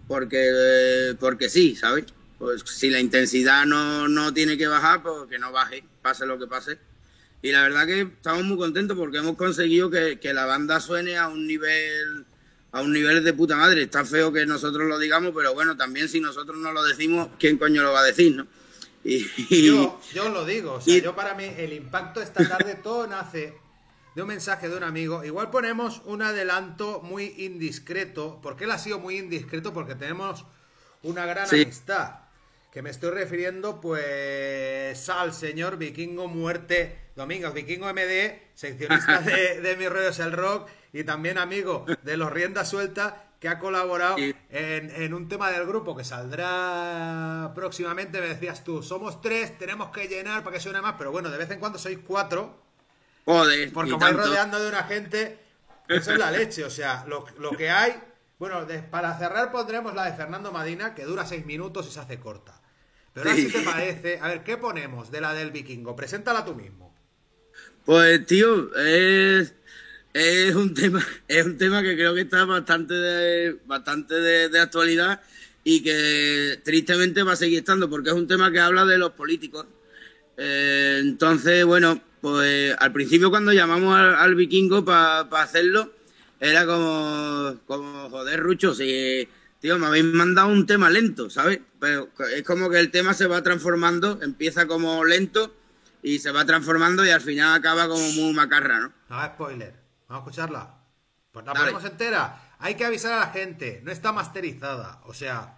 porque, 0.07 1.15
porque 1.19 1.49
sí, 1.49 1.75
¿sabes? 1.75 2.05
Pues 2.37 2.63
si 2.65 2.89
la 2.89 2.99
intensidad 2.99 3.65
no, 3.65 4.07
no 4.07 4.33
tiene 4.33 4.57
que 4.57 4.67
bajar, 4.67 5.03
pues 5.03 5.29
que 5.29 5.39
no 5.39 5.51
baje, 5.51 5.83
pase 6.01 6.25
lo 6.25 6.39
que 6.39 6.47
pase. 6.47 6.77
Y 7.41 7.51
la 7.51 7.63
verdad 7.63 7.85
que 7.85 8.01
estamos 8.01 8.43
muy 8.43 8.57
contentos 8.57 8.97
porque 8.97 9.17
hemos 9.17 9.35
conseguido 9.35 9.89
que, 9.89 10.19
que 10.19 10.33
la 10.33 10.45
banda 10.45 10.79
suene 10.79 11.17
a 11.17 11.27
un 11.27 11.47
nivel 11.47 12.25
a 12.71 12.81
un 12.81 12.93
nivel 12.93 13.23
de 13.23 13.33
puta 13.33 13.55
madre. 13.55 13.83
Está 13.83 14.05
feo 14.05 14.31
que 14.31 14.45
nosotros 14.45 14.87
lo 14.87 14.99
digamos, 14.99 15.33
pero 15.35 15.53
bueno, 15.53 15.75
también 15.75 16.07
si 16.07 16.19
nosotros 16.19 16.57
no 16.57 16.71
lo 16.71 16.83
decimos, 16.83 17.29
¿quién 17.39 17.57
coño 17.57 17.83
lo 17.83 17.93
va 17.93 18.01
a 18.01 18.05
decir, 18.05 18.35
no? 18.35 18.47
Y, 19.03 19.65
Yo, 19.65 19.99
yo 20.13 20.29
lo 20.29 20.45
digo, 20.45 20.73
o 20.73 20.81
sea, 20.81 20.97
y- 20.97 21.01
yo 21.01 21.15
para 21.15 21.33
mí 21.33 21.45
el 21.57 21.73
impacto 21.73 22.21
esta 22.21 22.47
tarde 22.47 22.75
todo 22.75 23.07
nace 23.07 23.53
de 24.15 24.21
un 24.21 24.27
mensaje 24.27 24.67
de 24.69 24.75
un 24.75 24.83
amigo. 24.83 25.23
Igual 25.23 25.49
ponemos 25.49 26.01
un 26.05 26.21
adelanto 26.21 26.99
muy 27.01 27.33
indiscreto. 27.37 28.39
¿Por 28.41 28.55
qué 28.57 28.65
él 28.65 28.71
ha 28.71 28.77
sido 28.77 28.99
muy 28.99 29.17
indiscreto? 29.17 29.71
Porque 29.73 29.95
tenemos 29.95 30.45
una 31.03 31.25
gran 31.25 31.47
Sí. 31.47 31.61
amistad. 31.63 32.15
Que 32.73 32.81
me 32.81 32.89
estoy 32.91 33.11
refiriendo, 33.11 33.79
pues, 33.81 35.09
al 35.09 35.33
señor 35.33 35.77
Vikingo 35.77 36.27
Muerte 36.27 36.99
Domingos, 37.15 37.53
Vikingo 37.53 37.87
MD, 37.89 38.39
seccionista 38.53 39.19
de, 39.21 39.61
de 39.61 39.75
Mi 39.75 39.87
Rollo 39.87 40.09
es 40.09 40.19
el 40.19 40.31
Rock 40.33 40.69
y 40.93 41.03
también 41.03 41.37
amigo 41.37 41.85
de 42.03 42.17
los 42.17 42.31
Rienda 42.31 42.63
Suelta, 42.65 43.28
que 43.39 43.47
ha 43.47 43.57
colaborado 43.59 44.17
Sí. 44.17 44.35
en, 44.49 44.89
en 44.91 45.13
un 45.13 45.27
tema 45.29 45.49
del 45.51 45.65
grupo 45.65 45.95
que 45.95 46.03
saldrá 46.03 47.51
próximamente. 47.55 48.19
Me 48.19 48.27
decías 48.27 48.63
tú, 48.63 48.83
somos 48.83 49.21
tres, 49.21 49.57
tenemos 49.57 49.89
que 49.91 50.07
llenar 50.07 50.43
para 50.43 50.55
que 50.55 50.61
suene 50.61 50.81
más, 50.81 50.95
pero 50.97 51.11
bueno, 51.11 51.29
de 51.29 51.37
vez 51.37 51.49
en 51.51 51.59
cuando 51.59 51.79
sois 51.79 51.99
cuatro. 52.05 52.61
Joder, 53.25 53.71
Porque 53.71 53.93
vais 53.93 54.15
rodeando 54.15 54.59
de 54.59 54.69
una 54.69 54.83
gente, 54.83 55.39
eso 55.87 56.11
es 56.13 56.19
la 56.19 56.31
leche. 56.31 56.63
O 56.63 56.69
sea, 56.69 57.05
lo, 57.07 57.25
lo 57.39 57.51
que 57.51 57.69
hay. 57.69 58.01
Bueno, 58.39 58.65
de- 58.65 58.79
para 58.79 59.17
cerrar 59.17 59.51
pondremos 59.51 59.93
la 59.93 60.05
de 60.05 60.13
Fernando 60.13 60.51
Madina, 60.51 60.95
que 60.95 61.03
dura 61.05 61.25
seis 61.25 61.45
minutos 61.45 61.87
y 61.87 61.91
se 61.91 61.99
hace 61.99 62.19
corta. 62.19 62.59
Pero 63.13 63.29
ahora 63.29 63.41
Sí. 63.41 63.51
te 63.51 63.61
parece, 63.61 64.19
a 64.21 64.27
ver, 64.29 64.43
¿qué 64.43 64.57
ponemos 64.57 65.11
de 65.11 65.21
la 65.21 65.33
del 65.33 65.51
vikingo? 65.51 65.95
Preséntala 65.95 66.43
tú 66.45 66.55
mismo. 66.55 66.95
Pues 67.85 68.25
tío, 68.25 68.75
es, 68.77 69.55
es 70.13 70.55
un 70.55 70.73
tema, 70.73 71.05
es 71.27 71.45
un 71.45 71.57
tema 71.57 71.81
que 71.81 71.95
creo 71.95 72.13
que 72.13 72.21
está 72.21 72.45
bastante 72.45 72.93
de, 72.93 73.59
bastante 73.65 74.15
de, 74.15 74.59
actualidad 74.59 75.21
y 75.63 75.83
que 75.83 76.59
tristemente 76.63 77.23
va 77.23 77.33
a 77.33 77.37
seguir 77.37 77.59
estando, 77.59 77.89
porque 77.89 78.09
es 78.09 78.15
un 78.15 78.27
tema 78.27 78.51
que 78.51 78.59
habla 78.59 78.85
de 78.85 78.97
los 78.97 79.11
políticos. 79.11 79.65
Eh, 80.37 80.99
entonces, 81.01 81.65
bueno, 81.65 82.01
pues 82.21 82.75
al 82.79 82.91
principio 82.91 83.29
cuando 83.29 83.51
llamamos 83.51 83.95
al, 83.95 84.35
vikingo 84.35 84.83
para 84.85 85.27
hacerlo, 85.41 85.93
era 86.39 86.65
como, 86.65 87.59
como 87.65 88.09
joder, 88.09 88.39
Rucho, 88.39 88.73
si, 88.73 89.27
tío, 89.59 89.77
me 89.77 89.87
habéis 89.87 90.05
mandado 90.05 90.47
un 90.47 90.65
tema 90.65 90.89
lento, 90.89 91.29
¿sabes? 91.29 91.59
Pero 91.79 92.09
es 92.33 92.43
como 92.43 92.69
que 92.69 92.79
el 92.79 92.91
tema 92.91 93.13
se 93.13 93.27
va 93.27 93.43
transformando, 93.43 94.19
empieza 94.21 94.65
como 94.65 95.03
lento 95.03 95.53
y 96.01 96.19
se 96.19 96.31
va 96.31 96.45
transformando 96.45 97.05
y 97.05 97.09
al 97.09 97.21
final 97.21 97.55
acaba 97.55 97.87
como 97.87 98.09
muy 98.13 98.33
macarra, 98.33 98.79
¿no? 98.79 98.93
No 99.09 99.25
spoiler. 99.25 99.78
Vamos 100.09 100.25
a 100.25 100.29
escucharla. 100.29 100.75
Pues 101.31 101.45
la 101.45 101.53
Dale. 101.53 101.71
ponemos 101.71 101.89
entera. 101.89 102.55
Hay 102.59 102.75
que 102.75 102.83
avisar 102.83 103.13
a 103.13 103.19
la 103.19 103.27
gente. 103.27 103.79
No 103.83 103.91
está 103.91 104.11
masterizada. 104.11 105.01
O 105.05 105.13
sea, 105.13 105.55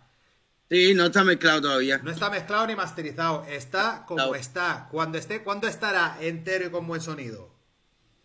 Sí, 0.70 0.94
no 0.94 1.06
está 1.08 1.24
mezclado 1.26 1.62
todavía. 1.62 1.98
no 2.04 2.12
está 2.12 2.30
mezclado 2.30 2.68
ni 2.68 2.76
masterizado. 2.76 3.44
Está 3.46 4.06
como 4.06 4.36
está. 4.36 4.88
Cuando 4.92 5.18
esté, 5.18 5.42
¿cuándo 5.44 5.68
estará 5.68 6.18
entero 6.22 6.66
y 6.68 6.70
con 6.70 6.88
buen 6.88 7.02
sonido? 7.02 7.50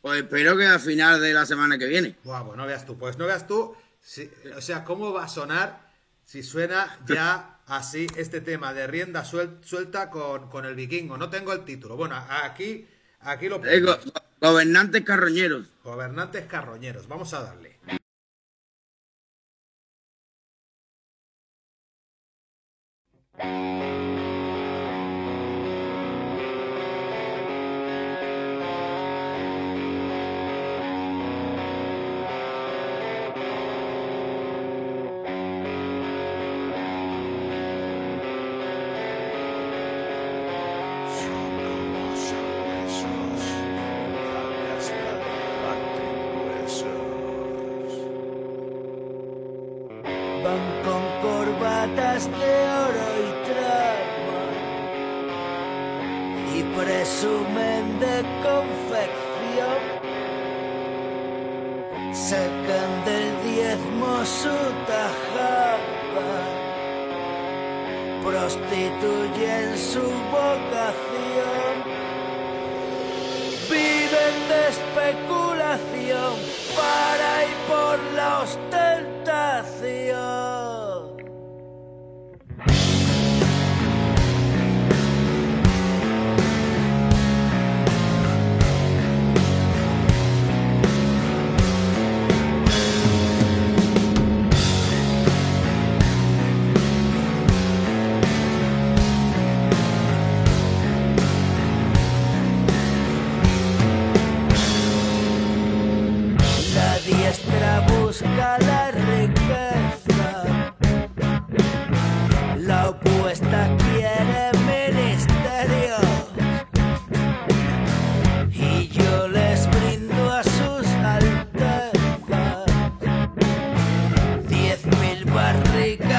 Pues 0.03 0.23
espero 0.23 0.57
que 0.57 0.67
al 0.67 0.79
final 0.79 1.21
de 1.21 1.33
la 1.33 1.45
semana 1.47 1.79
que 1.79 1.87
viene. 1.87 2.17
Buah, 2.23 2.45
pues 2.45 2.57
no 2.57 2.67
veas 2.67 2.85
tú. 2.87 2.97
Pues 2.99 3.19
no 3.19 3.27
veas 3.27 3.47
tú. 3.47 3.75
si- 4.01 4.31
o 4.57 4.61
sea, 4.61 4.85
cómo 4.85 5.13
va 5.13 5.25
a 5.25 5.29
sonar 5.29 5.91
si 6.25 6.45
suena 6.45 6.97
ya 7.09 7.59
así 7.67 8.07
este 8.17 8.41
tema 8.41 8.73
de 8.73 8.87
rienda 8.87 9.25
suel- 9.25 9.59
suelta 9.65 10.11
con, 10.11 10.49
con 10.49 10.65
el 10.65 10.77
vikingo. 10.77 11.17
No 11.19 11.29
tengo 11.29 11.53
el 11.53 11.65
título. 11.65 11.97
Bueno, 11.97 12.15
aquí, 12.45 12.87
aquí 13.21 13.49
lo 13.49 13.65
Eh, 13.65 13.81
go- 13.81 13.99
gobernantes 14.41 15.05
carroñeros. 15.05 15.67
Gobernantes 15.85 16.45
carroñeros. 16.47 17.07
Vamos 17.09 17.33
a 17.35 17.43
darle. 17.43 17.77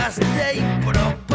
last 0.08 0.22
day, 0.22 0.82
but 0.86 1.27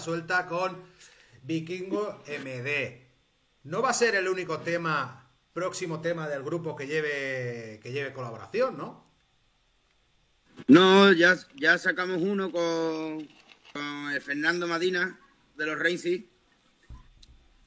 suelta 0.00 0.46
con 0.46 0.76
Vikingo 1.42 2.22
MD. 2.26 3.00
No 3.64 3.82
va 3.82 3.90
a 3.90 3.94
ser 3.94 4.14
el 4.14 4.28
único 4.28 4.60
tema, 4.60 5.30
próximo 5.52 6.00
tema 6.00 6.28
del 6.28 6.42
grupo 6.42 6.74
que 6.74 6.86
lleve, 6.86 7.80
que 7.82 7.92
lleve 7.92 8.12
colaboración, 8.12 8.76
¿no? 8.76 9.10
No, 10.66 11.12
ya, 11.12 11.36
ya 11.56 11.78
sacamos 11.78 12.20
uno 12.20 12.50
con, 12.50 13.28
con 13.72 14.20
Fernando 14.20 14.66
Madina 14.66 15.18
de 15.56 15.66
los 15.66 15.78
Racing. 15.78 16.22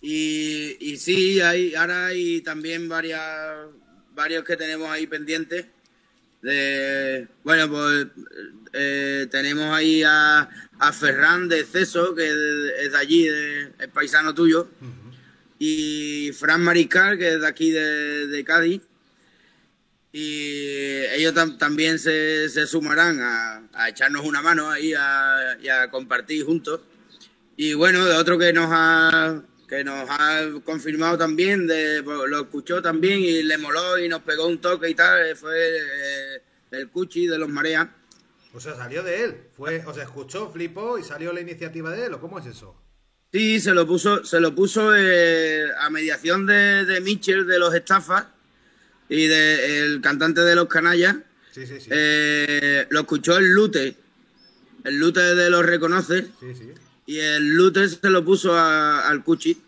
Y, 0.02 0.78
y 0.80 0.98
sí, 0.98 1.40
hay, 1.40 1.76
ahora 1.76 2.08
hay 2.08 2.42
también 2.42 2.90
varias, 2.90 3.68
varios 4.14 4.44
que 4.44 4.58
tenemos 4.58 4.90
ahí 4.90 5.08
pendientes. 5.08 5.68
De, 6.44 7.28
bueno, 7.44 7.70
pues 7.70 8.08
eh, 8.74 9.28
tenemos 9.32 9.74
ahí 9.74 10.04
a, 10.04 10.48
a 10.78 10.94
Ferran 10.94 11.48
de 11.50 11.64
Ceso, 11.64 12.14
que 12.14 12.28
es 12.28 12.92
de, 12.92 12.98
allí, 12.98 13.24
de- 13.28 13.72
es 13.80 13.88
paisano 13.92 14.34
tuyo. 14.36 14.68
Y 15.58 16.32
Fran 16.38 16.62
Mariscal, 16.62 17.18
que 17.18 17.36
es 17.36 17.42
de 17.42 17.48
aquí 17.48 17.72
de, 17.72 18.28
de 18.28 18.44
Cádiz. 18.44 18.82
Y 20.12 21.06
ellos 21.16 21.34
tam- 21.34 21.58
también 21.58 21.98
se, 21.98 22.48
se 22.50 22.68
sumarán 22.68 23.20
a, 23.22 23.64
a 23.74 23.90
echarnos 23.90 24.26
una 24.26 24.42
mano 24.42 24.70
ahí 24.70 24.94
a, 24.94 25.58
y 25.62 25.70
a 25.70 25.90
compartir 25.90 26.46
juntos. 26.46 26.82
Y 27.56 27.74
bueno, 27.74 28.06
de 28.06 28.14
otro 28.16 28.38
que 28.38 28.52
nos 28.54 28.68
ha 28.70 29.42
que 29.78 29.84
nos 29.84 30.08
ha 30.10 30.42
confirmado 30.64 31.18
también, 31.18 31.66
de, 31.68 32.02
pues, 32.04 32.30
lo 32.30 32.42
escuchó 32.42 32.82
también 32.82 33.20
y 33.20 33.42
le 33.44 33.58
moló 33.58 33.98
y 33.98 34.08
nos 34.08 34.22
pegó 34.22 34.46
un 34.48 34.60
toque 34.60 34.90
y 34.90 34.96
tal, 34.96 35.26
eh, 35.28 35.36
fue 35.36 35.54
eh, 35.58 36.42
el 36.72 36.90
Cuchi 36.90 37.26
de 37.28 37.38
los 37.38 37.50
Mareas. 37.50 37.88
O 38.54 38.60
sea, 38.60 38.76
salió 38.76 39.02
de 39.02 39.24
él. 39.24 39.38
Fue, 39.58 39.84
o 39.86 39.94
sea, 39.94 40.04
escuchó, 40.04 40.52
flipó 40.52 41.00
y 41.00 41.04
salió 41.04 41.34
la 41.34 41.42
iniciativa 41.42 41.90
de 41.92 42.06
él. 42.06 42.14
¿O 42.14 42.20
cómo 42.22 42.38
es 42.38 42.46
eso? 42.46 42.80
Sí, 43.32 43.60
se 43.60 43.74
lo 43.74 43.88
puso, 43.88 44.24
se 44.24 44.40
lo 44.40 44.54
puso 44.54 44.96
eh, 44.96 45.66
a 45.80 45.90
mediación 45.90 46.46
de, 46.46 46.86
de 46.86 47.02
Mitchell 47.02 47.48
de 47.48 47.58
los 47.58 47.74
estafas 47.74 48.28
y 49.10 49.26
de 49.26 49.80
el 49.80 50.02
cantante 50.02 50.42
de 50.42 50.56
los 50.56 50.68
canallas. 50.68 51.16
Sí, 51.52 51.66
sí, 51.66 51.80
sí. 51.80 51.88
Eh, 51.92 52.86
lo 52.92 53.00
escuchó 53.02 53.38
el 53.38 53.48
Lute. 53.54 53.96
El 54.84 55.00
Lute 55.00 55.22
de 55.34 55.50
los 55.50 55.66
reconoce. 55.66 56.28
Sí, 56.40 56.54
sí. 56.54 56.72
Y 57.08 57.18
el 57.20 57.50
Lute 57.56 57.90
se 57.90 58.10
lo 58.12 58.24
puso 58.24 58.56
a- 58.56 59.08
al 59.10 59.24
Cuchi. 59.24 59.60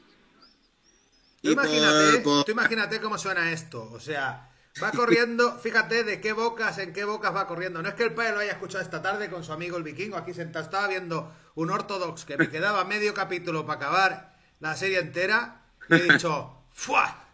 Tú 1.45 1.51
imagínate, 1.51 2.19
tú 2.19 2.51
imagínate 2.51 2.99
cómo 2.99 3.17
suena 3.19 3.51
esto. 3.51 3.87
O 3.91 3.99
sea, 3.99 4.49
va 4.81 4.91
corriendo, 4.95 5.59
fíjate 5.59 6.03
de 6.03 6.19
qué 6.19 6.33
bocas, 6.33 6.79
en 6.79 6.91
qué 6.91 7.03
bocas 7.03 7.35
va 7.35 7.45
corriendo. 7.45 7.83
No 7.83 7.89
es 7.89 7.93
que 7.93 8.03
el 8.03 8.15
padre 8.15 8.31
lo 8.31 8.39
haya 8.39 8.53
escuchado 8.53 8.83
esta 8.83 9.01
tarde 9.01 9.29
con 9.29 9.43
su 9.43 9.53
amigo 9.53 9.77
el 9.77 9.83
vikingo 9.83 10.17
aquí 10.17 10.33
sentado. 10.33 10.65
Estaba 10.65 10.87
viendo 10.87 11.31
un 11.53 11.69
Ortodox 11.69 12.25
que 12.25 12.37
me 12.37 12.49
quedaba 12.49 12.83
medio 12.83 13.13
capítulo 13.13 13.65
para 13.65 13.77
acabar 13.77 14.35
la 14.59 14.75
serie 14.75 14.99
entera. 14.99 15.61
Y 15.87 15.95
he 15.95 16.13
dicho, 16.13 16.63
¡fua! 16.71 17.27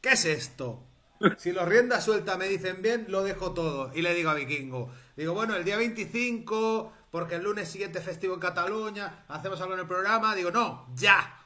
¿Qué 0.00 0.12
es 0.12 0.24
esto? 0.24 0.86
Si 1.38 1.52
los 1.52 1.68
riendas 1.68 2.04
suelta 2.04 2.36
me 2.36 2.48
dicen 2.48 2.80
bien, 2.80 3.06
lo 3.08 3.22
dejo 3.22 3.52
todo. 3.52 3.90
Y 3.94 4.00
le 4.00 4.14
digo 4.14 4.30
a 4.30 4.34
Vikingo, 4.34 4.90
digo, 5.16 5.34
bueno, 5.34 5.54
el 5.54 5.64
día 5.64 5.76
25, 5.76 6.92
porque 7.10 7.36
el 7.36 7.42
lunes 7.42 7.68
siguiente 7.68 8.00
festivo 8.00 8.34
en 8.34 8.40
Cataluña, 8.40 9.24
hacemos 9.28 9.60
algo 9.60 9.74
en 9.74 9.80
el 9.80 9.86
programa. 9.86 10.34
Digo, 10.34 10.50
no, 10.50 10.88
ya. 10.94 11.43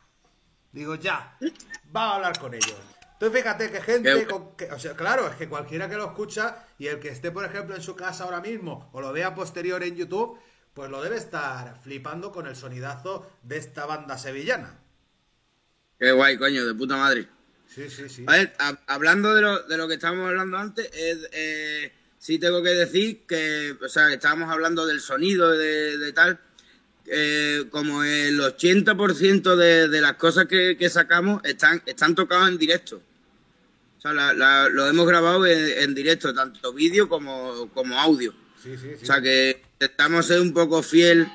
Digo, 0.72 0.94
ya. 0.96 1.36
Va 1.94 2.10
a 2.12 2.14
hablar 2.16 2.38
con 2.38 2.54
ellos. 2.54 2.76
Entonces 3.14 3.40
fíjate 3.42 3.70
que 3.70 3.80
gente, 3.80 4.26
con- 4.26 4.56
que- 4.56 4.70
o 4.70 4.78
sea, 4.78 4.94
claro, 4.94 5.26
es 5.26 5.34
que 5.34 5.48
cualquiera 5.48 5.88
que 5.88 5.96
lo 5.96 6.06
escucha 6.06 6.64
y 6.78 6.86
el 6.86 7.00
que 7.00 7.08
esté, 7.08 7.30
por 7.32 7.44
ejemplo, 7.44 7.74
en 7.74 7.82
su 7.82 7.96
casa 7.96 8.24
ahora 8.24 8.40
mismo 8.40 8.90
o 8.92 9.00
lo 9.00 9.12
vea 9.12 9.34
posterior 9.34 9.82
en 9.82 9.96
YouTube, 9.96 10.38
pues 10.72 10.88
lo 10.88 11.02
debe 11.02 11.16
estar 11.16 11.76
flipando 11.82 12.30
con 12.30 12.46
el 12.46 12.54
sonidazo 12.54 13.28
de 13.42 13.56
esta 13.56 13.86
banda 13.86 14.16
sevillana. 14.18 14.78
Qué 15.98 16.12
guay, 16.12 16.38
coño, 16.38 16.64
de 16.64 16.74
puta 16.74 16.96
madre. 16.96 17.26
Sí, 17.66 17.90
sí, 17.90 18.08
sí. 18.08 18.24
A 18.28 18.32
ver, 18.32 18.54
ha- 18.60 18.78
hablando 18.86 19.34
de 19.34 19.42
lo, 19.42 19.62
de 19.64 19.76
lo 19.76 19.88
que 19.88 19.94
estábamos 19.94 20.28
hablando 20.28 20.56
antes, 20.56 20.88
es, 20.94 21.28
eh, 21.32 21.92
sí 22.18 22.38
tengo 22.38 22.62
que 22.62 22.70
decir 22.70 23.26
que, 23.26 23.76
o 23.84 23.88
sea, 23.88 24.06
que 24.06 24.14
estábamos 24.14 24.48
hablando 24.50 24.86
del 24.86 25.00
sonido, 25.00 25.50
de, 25.50 25.98
de 25.98 26.12
tal, 26.12 26.40
eh, 27.10 27.64
como 27.70 28.02
el 28.04 28.38
80% 28.40 29.56
de, 29.56 29.88
de 29.88 30.00
las 30.00 30.14
cosas 30.14 30.46
que, 30.46 30.76
que 30.78 30.88
sacamos 30.90 31.40
están, 31.44 31.82
están 31.86 32.14
tocadas 32.14 32.48
en 32.48 32.58
directo. 32.58 33.00
O 33.98 34.00
sea, 34.00 34.12
la- 34.12 34.32
la- 34.32 34.68
lo 34.68 34.86
hemos 34.88 35.06
grabado 35.06 35.44
en, 35.46 35.82
en 35.82 35.94
directo, 35.94 36.32
tanto 36.34 36.72
vídeo 36.72 37.08
como, 37.08 37.68
como 37.74 37.98
audio. 37.98 38.32
Sí, 38.62 38.76
sí, 38.76 38.88
sí. 38.96 39.02
O 39.02 39.06
sea 39.06 39.20
que 39.20 39.62
intentamos 39.72 40.26
ser 40.26 40.40
un 40.40 40.52
poco 40.52 40.82
fiel 40.82 41.26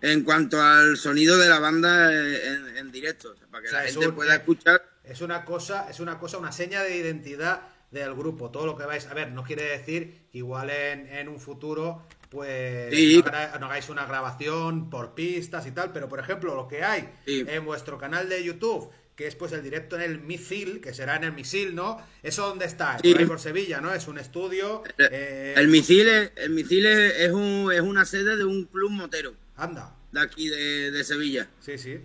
en 0.00 0.22
cuanto 0.22 0.60
al 0.62 0.96
sonido 0.96 1.38
de 1.38 1.48
la 1.48 1.58
banda 1.58 2.12
en, 2.12 2.76
en 2.76 2.92
directo, 2.92 3.32
o 3.32 3.36
sea, 3.36 3.46
para 3.48 3.62
que 3.62 3.68
O 3.68 3.70
sea, 3.70 3.82
la 3.82 3.88
gente 3.88 4.08
un- 4.08 4.14
pueda 4.14 4.34
escuchar. 4.34 4.82
Es 5.04 5.20
una 5.20 5.44
cosa, 5.44 5.86
es 5.90 6.00
una 6.00 6.18
cosa, 6.18 6.38
una 6.38 6.52
seña 6.52 6.82
de 6.82 6.96
identidad 6.96 7.62
del 7.90 8.14
grupo. 8.14 8.50
Todo 8.50 8.66
lo 8.66 8.76
que 8.76 8.84
vais 8.84 9.06
a 9.06 9.14
ver, 9.14 9.30
no 9.32 9.44
quiere 9.44 9.62
decir 9.64 10.14
que 10.32 10.38
igual 10.38 10.70
en, 10.70 11.06
en 11.08 11.28
un 11.28 11.38
futuro, 11.40 12.06
pues 12.34 12.92
Sí. 12.94 13.22
no, 13.24 13.58
no 13.60 13.66
hagáis 13.66 13.88
una 13.88 14.04
grabación 14.04 14.90
por 14.90 15.14
pistas 15.14 15.66
y 15.66 15.70
tal, 15.70 15.92
pero 15.92 16.08
por 16.10 16.18
ejemplo, 16.20 16.54
lo 16.54 16.68
que 16.68 16.82
hay 16.84 17.08
Sí. 17.26 17.44
en 17.48 17.64
vuestro 17.64 17.96
canal 17.96 18.28
de 18.28 18.44
YouTube, 18.44 18.90
que 19.16 19.26
es 19.28 19.36
pues 19.36 19.52
el 19.52 19.62
directo 19.62 19.94
en 19.96 20.02
el 20.02 20.20
Misil, 20.20 20.80
que 20.80 20.92
será 20.92 21.14
en 21.16 21.24
el 21.24 21.32
Misil, 21.32 21.74
¿no? 21.74 22.04
¿Eso 22.22 22.48
dónde 22.48 22.64
está? 22.66 22.98
Sí. 23.00 23.12
Por 23.12 23.20
ahí 23.20 23.26
por 23.26 23.40
Sevilla, 23.40 23.80
¿no? 23.80 23.94
Es 23.94 24.08
un 24.08 24.18
estudio. 24.18 24.82
eh, 24.98 25.54
El 25.56 25.68
misil, 25.68 26.08
es, 26.08 26.32
el 26.36 26.50
misil 26.50 26.84
es, 26.84 27.14
es 27.20 27.30
un- 27.32 27.70
es 27.72 27.80
una 27.80 28.04
sede 28.04 28.36
de 28.36 28.44
un 28.44 28.64
club 28.64 28.90
motero 28.90 29.32
Anda. 29.56 29.94
de 30.12 30.20
aquí 30.20 30.48
de, 30.48 30.90
de 30.90 31.04
Sevilla. 31.04 31.48
Sí, 31.60 31.78
sí. 31.78 32.00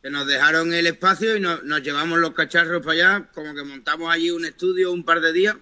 Que 0.00 0.10
nos 0.10 0.26
dejaron 0.26 0.72
el 0.72 0.86
espacio 0.86 1.36
y 1.36 1.40
nos, 1.40 1.64
nos 1.64 1.82
llevamos 1.82 2.18
los 2.20 2.32
cacharros 2.34 2.82
para 2.84 2.92
allá, 3.18 3.30
como 3.34 3.54
que 3.54 3.62
montamos 3.64 4.12
allí 4.12 4.30
un 4.30 4.44
estudio 4.44 4.92
un 4.92 5.04
par 5.04 5.20
de 5.20 5.32
días 5.32 5.56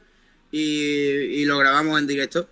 y, 0.51 0.61
y 1.41 1.45
lo 1.47 1.59
grabamos 1.59 1.99
en 1.99 2.07
directo. 2.07 2.49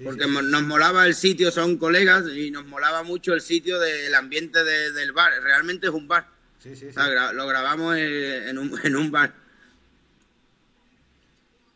Sí, 0.00 0.04
porque 0.04 0.24
sí. 0.24 0.30
nos 0.30 0.62
molaba 0.62 1.06
el 1.06 1.14
sitio, 1.14 1.50
son 1.52 1.76
colegas, 1.78 2.24
y 2.34 2.50
nos 2.50 2.66
molaba 2.66 3.02
mucho 3.04 3.32
el 3.34 3.40
sitio 3.40 3.78
del 3.78 4.14
ambiente 4.14 4.64
de- 4.64 4.92
del 4.92 5.12
bar. 5.12 5.32
Realmente 5.42 5.86
es 5.86 5.92
un 5.92 6.08
bar. 6.08 6.26
Sí, 6.58 6.74
sí, 6.74 6.80
sí. 6.80 6.86
O 6.88 6.92
sea, 6.92 7.32
lo 7.32 7.46
grabamos 7.46 7.96
en, 7.96 8.48
en 8.48 8.58
un, 8.58 8.72
en 8.84 8.96
un 8.96 9.10
bar. 9.10 9.32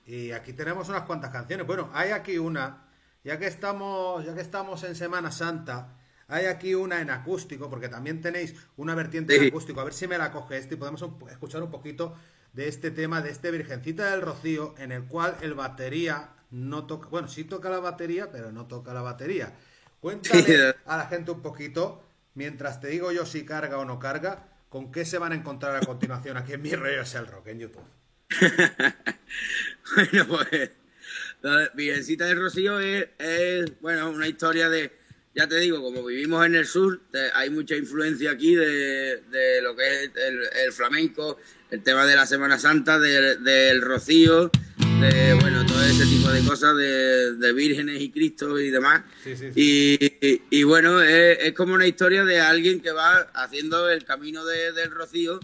Y 0.07 0.33
aquí 0.33 0.53
tenemos 0.53 0.89
unas 0.89 1.03
cuantas 1.03 1.31
canciones. 1.31 1.67
Bueno, 1.67 1.91
hay 1.95 2.11
aquí 2.11 2.37
una, 2.39 2.85
ya 3.25 3.39
que 3.39 3.47
estamos, 3.47 4.25
ya 4.25 4.35
que 4.35 4.43
estamos 4.43 4.83
en 4.85 4.95
Semana 4.95 5.33
Santa, 5.33 5.97
hay 6.29 6.47
aquí 6.47 6.75
una 6.75 7.01
en 7.01 7.11
acústico, 7.11 7.71
porque 7.71 7.89
también 7.89 8.21
tenéis 8.21 8.55
una 8.77 8.95
vertiente 8.95 9.37
en 9.37 9.47
acústico. 9.49 9.81
A 9.81 9.85
ver 9.85 9.95
si 9.95 10.07
me 10.07 10.19
la 10.19 10.31
coge 10.31 10.59
este 10.59 10.75
y 10.75 10.79
podemos 10.79 11.05
escuchar 11.31 11.63
un 11.63 11.71
poquito 11.71 12.17
de 12.53 12.69
este 12.69 12.91
tema, 12.91 13.23
de 13.23 13.31
este 13.31 13.51
Virgencita 13.51 14.11
del 14.11 14.21
Rocío, 14.21 14.75
en 14.79 14.93
el 14.93 15.05
cual 15.05 15.37
el 15.41 15.55
batería 15.55 16.29
no 16.55 16.87
toca, 16.87 17.09
bueno, 17.09 17.27
sí 17.29 17.45
toca 17.45 17.69
la 17.69 17.81
batería, 17.81 18.31
pero 18.31 18.53
no 18.53 18.67
toca 18.67 18.95
la 18.95 19.03
batería. 19.03 19.53
Cuéntale 20.01 20.75
a 20.87 20.97
la 20.97 21.07
gente 21.07 21.33
un 21.33 21.43
poquito, 21.43 22.03
mientras 22.35 22.81
te 22.81 22.89
digo 22.89 23.11
yo 23.11 23.27
si 23.27 23.45
carga 23.45 23.79
o 23.79 23.85
no 23.85 23.99
carga, 23.99 24.47
con 24.69 24.93
qué 24.93 25.05
se 25.05 25.19
van 25.19 25.33
a 25.33 25.35
encontrar 25.35 25.75
a 25.77 25.81
continuación 25.81 26.37
aquí 26.37 26.53
en 26.53 26.63
Mi 26.63 26.75
Rollo 26.75 27.03
es 27.03 27.15
el 27.15 27.27
Rock 27.27 27.49
en 27.49 27.59
YouTube. 27.61 27.85
Bueno, 29.97 30.27
pues 30.29 30.71
la 31.43 31.71
Virgencita 31.75 32.25
del 32.27 32.41
Rocío 32.41 32.79
es, 32.81 33.07
es, 33.19 33.81
bueno, 33.81 34.11
una 34.11 34.27
historia 34.27 34.69
de, 34.69 34.93
ya 35.35 35.47
te 35.47 35.57
digo, 35.59 35.83
como 35.83 36.05
vivimos 36.05 36.45
en 36.47 36.55
el 36.55 36.67
sur, 36.67 37.01
te- 37.11 37.31
hay 37.35 37.51
mucha 37.51 37.77
influencia 37.77 38.31
aquí 38.31 38.55
de, 38.55 39.23
de 39.31 39.61
lo 39.63 39.77
que 39.77 40.05
es 40.05 40.11
el, 40.17 40.41
el 40.65 40.73
flamenco, 40.73 41.39
el 41.71 41.83
tema 41.83 42.07
de 42.07 42.17
la 42.17 42.27
Semana 42.27 42.59
Santa, 42.59 42.99
de- 42.99 43.37
del 43.37 43.83
Rocío, 43.83 44.51
de, 44.79 45.35
bueno, 45.41 45.65
todo 45.67 45.83
ese 45.85 46.05
tipo 46.07 46.29
de 46.31 46.43
cosas, 46.43 46.77
de, 46.77 47.35
de 47.37 47.53
vírgenes 47.53 48.01
y 48.01 48.11
Cristo 48.11 48.59
y 48.59 48.71
demás. 48.71 49.03
Sí, 49.23 49.37
sí, 49.37 49.47
sí. 49.55 49.61
Y, 50.21 50.27
y- 50.27 50.43
y 50.51 50.63
bueno, 50.65 51.01
es, 51.03 51.39
es 51.41 51.53
como 51.53 51.75
una 51.75 51.87
historia 51.87 52.25
de 52.25 52.41
alguien 52.41 52.81
que 52.81 52.91
va 52.93 53.19
haciendo 53.35 53.89
el 53.91 54.05
camino 54.05 54.45
de- 54.45 54.73
del 54.73 54.91
Rocío 54.91 55.41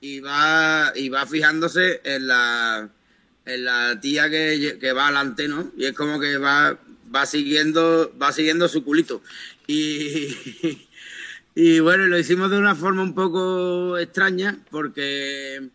y 0.00 0.20
va, 0.20 0.92
y 0.94 1.08
va 1.08 1.26
fijándose 1.26 2.00
en 2.04 2.26
la, 2.26 2.88
en 3.46 3.64
la 3.64 3.98
tía 4.00 4.28
que, 4.28 4.76
que 4.80 4.92
va 4.92 5.06
adelante, 5.06 5.48
¿no? 5.48 5.72
Y 5.76 5.86
es 5.86 5.92
como 5.94 6.20
que 6.20 6.36
va, 6.36 6.78
va 7.14 7.24
siguiendo, 7.26 8.12
va 8.20 8.32
siguiendo 8.32 8.68
su 8.68 8.84
culito. 8.84 9.22
Y, 9.66 10.28
y 11.54 11.80
bueno, 11.80 12.06
lo 12.06 12.18
hicimos 12.18 12.50
de 12.50 12.58
una 12.58 12.74
forma 12.74 13.02
un 13.02 13.14
poco 13.14 13.96
extraña 13.98 14.58
porque, 14.70 15.70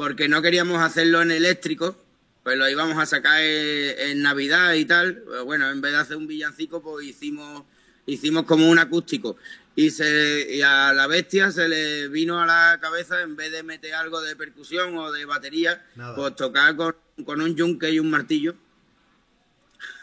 porque 0.00 0.28
no 0.28 0.40
queríamos 0.40 0.80
hacerlo 0.80 1.20
en 1.20 1.30
eléctrico, 1.30 1.94
pues 2.42 2.56
lo 2.56 2.66
íbamos 2.66 2.96
a 2.96 3.04
sacar 3.04 3.38
en, 3.42 3.98
en 3.98 4.22
Navidad 4.22 4.72
y 4.72 4.86
tal. 4.86 5.22
Pues 5.26 5.42
Bueno, 5.42 5.68
en 5.70 5.82
vez 5.82 5.92
de 5.92 5.98
hacer 5.98 6.16
un 6.16 6.26
villancico, 6.26 6.80
pues 6.80 7.06
hicimos, 7.06 7.64
hicimos 8.06 8.44
como 8.44 8.70
un 8.70 8.78
acústico. 8.78 9.36
Y, 9.76 9.90
se, 9.90 10.56
y 10.56 10.62
a 10.62 10.94
la 10.94 11.06
bestia 11.06 11.52
se 11.52 11.68
le 11.68 12.08
vino 12.08 12.40
a 12.40 12.46
la 12.46 12.78
cabeza, 12.80 13.20
en 13.20 13.36
vez 13.36 13.52
de 13.52 13.62
meter 13.62 13.92
algo 13.92 14.22
de 14.22 14.36
percusión 14.36 14.96
o 14.96 15.12
de 15.12 15.26
batería, 15.26 15.84
Nada. 15.96 16.14
pues 16.16 16.34
tocar 16.34 16.74
con, 16.76 16.96
con 17.26 17.42
un 17.42 17.54
yunque 17.54 17.90
y 17.90 17.98
un 17.98 18.08
martillo. 18.08 18.54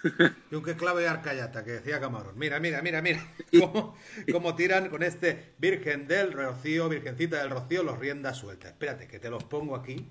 Yunque 0.52 0.76
clave 0.76 1.04
y 1.04 1.06
arcayata, 1.06 1.64
que 1.64 1.72
decía 1.72 2.00
Camarón. 2.00 2.38
Mira, 2.38 2.60
mira, 2.60 2.82
mira, 2.82 3.02
mira. 3.02 3.26
Cómo, 3.60 3.96
cómo 4.32 4.56
tiran 4.56 4.90
con 4.90 5.04
este 5.04 5.54
Virgen 5.58 6.08
del 6.08 6.34
Rocío, 6.34 6.90
Virgencita 6.90 7.40
del 7.42 7.50
Rocío, 7.52 7.84
los 7.84 8.00
riendas 8.00 8.38
sueltas. 8.38 8.72
Espérate, 8.72 9.08
que 9.08 9.20
te 9.20 9.30
los 9.30 9.44
pongo 9.44 9.76
aquí. 9.76 10.08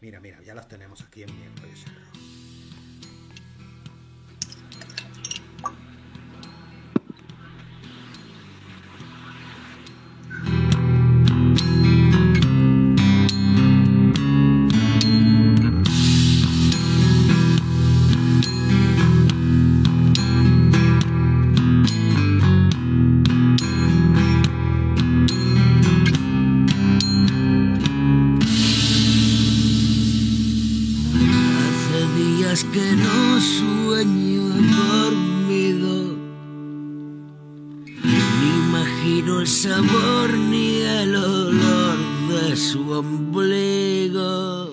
Mira, 0.00 0.20
mira, 0.20 0.40
ya 0.42 0.54
los 0.54 0.68
tenemos 0.68 1.02
aquí 1.02 1.22
en 1.22 1.36
miércoles. 1.36 1.84
Hace 1.84 2.37
sueño 33.56 34.42
dormido. 34.76 35.94
Ni 38.04 38.48
imagino 38.66 39.40
el 39.40 39.46
sabor 39.46 40.28
ni 40.50 40.82
el 41.00 41.16
olor 41.16 41.98
de 42.28 42.56
su 42.56 42.90
ombligo. 42.90 44.70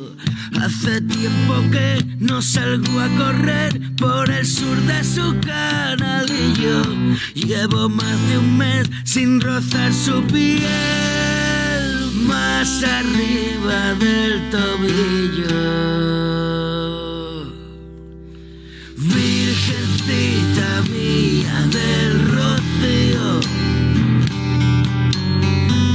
Hace 0.62 1.02
tiempo 1.02 1.54
que 1.72 2.06
no 2.20 2.42
salgo 2.42 3.00
a 3.00 3.08
correr 3.22 3.80
por 3.98 4.30
el 4.30 4.46
sur 4.46 4.78
de 4.92 5.04
su 5.04 5.36
canalillo. 5.42 6.82
Llevo 7.34 7.90
más 7.90 8.18
de 8.30 8.38
un 8.38 8.58
mes 8.58 8.90
sin 9.04 9.40
rozar 9.42 9.94
su 9.94 10.22
piel 10.24 10.66
más 12.28 12.84
arriba 12.84 13.94
del 14.00 14.50
tobillo. 14.50 16.45
Virgencita 20.08 20.84
mía 20.92 21.68
del 21.72 22.28
rocío, 22.30 23.40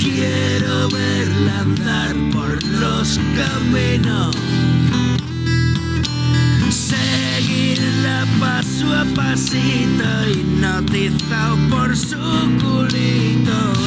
quiero 0.01 0.89
verla 0.89 1.61
andar 1.61 2.17
por 2.33 2.63
los 2.65 3.21
caminos. 3.37 4.37
Seguirla 6.71 8.27
paso 8.41 8.93
a 8.93 9.05
pasito, 9.15 10.29
hipnotizado 10.29 11.57
por 11.69 11.97
su 11.97 12.17
culito. 12.63 13.80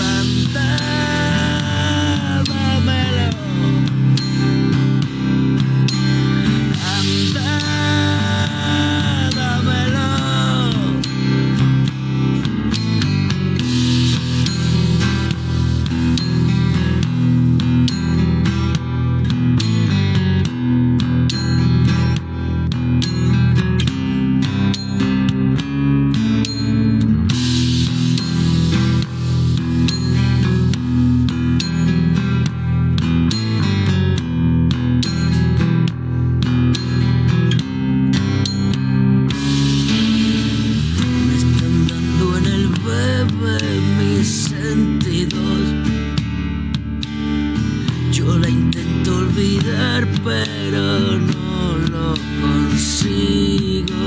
Yo 48.24 48.38
la 48.38 48.48
intento 48.50 49.18
olvidar, 49.18 50.08
pero 50.24 51.20
no 51.20 51.78
lo 51.92 52.14
consigo. 52.42 54.06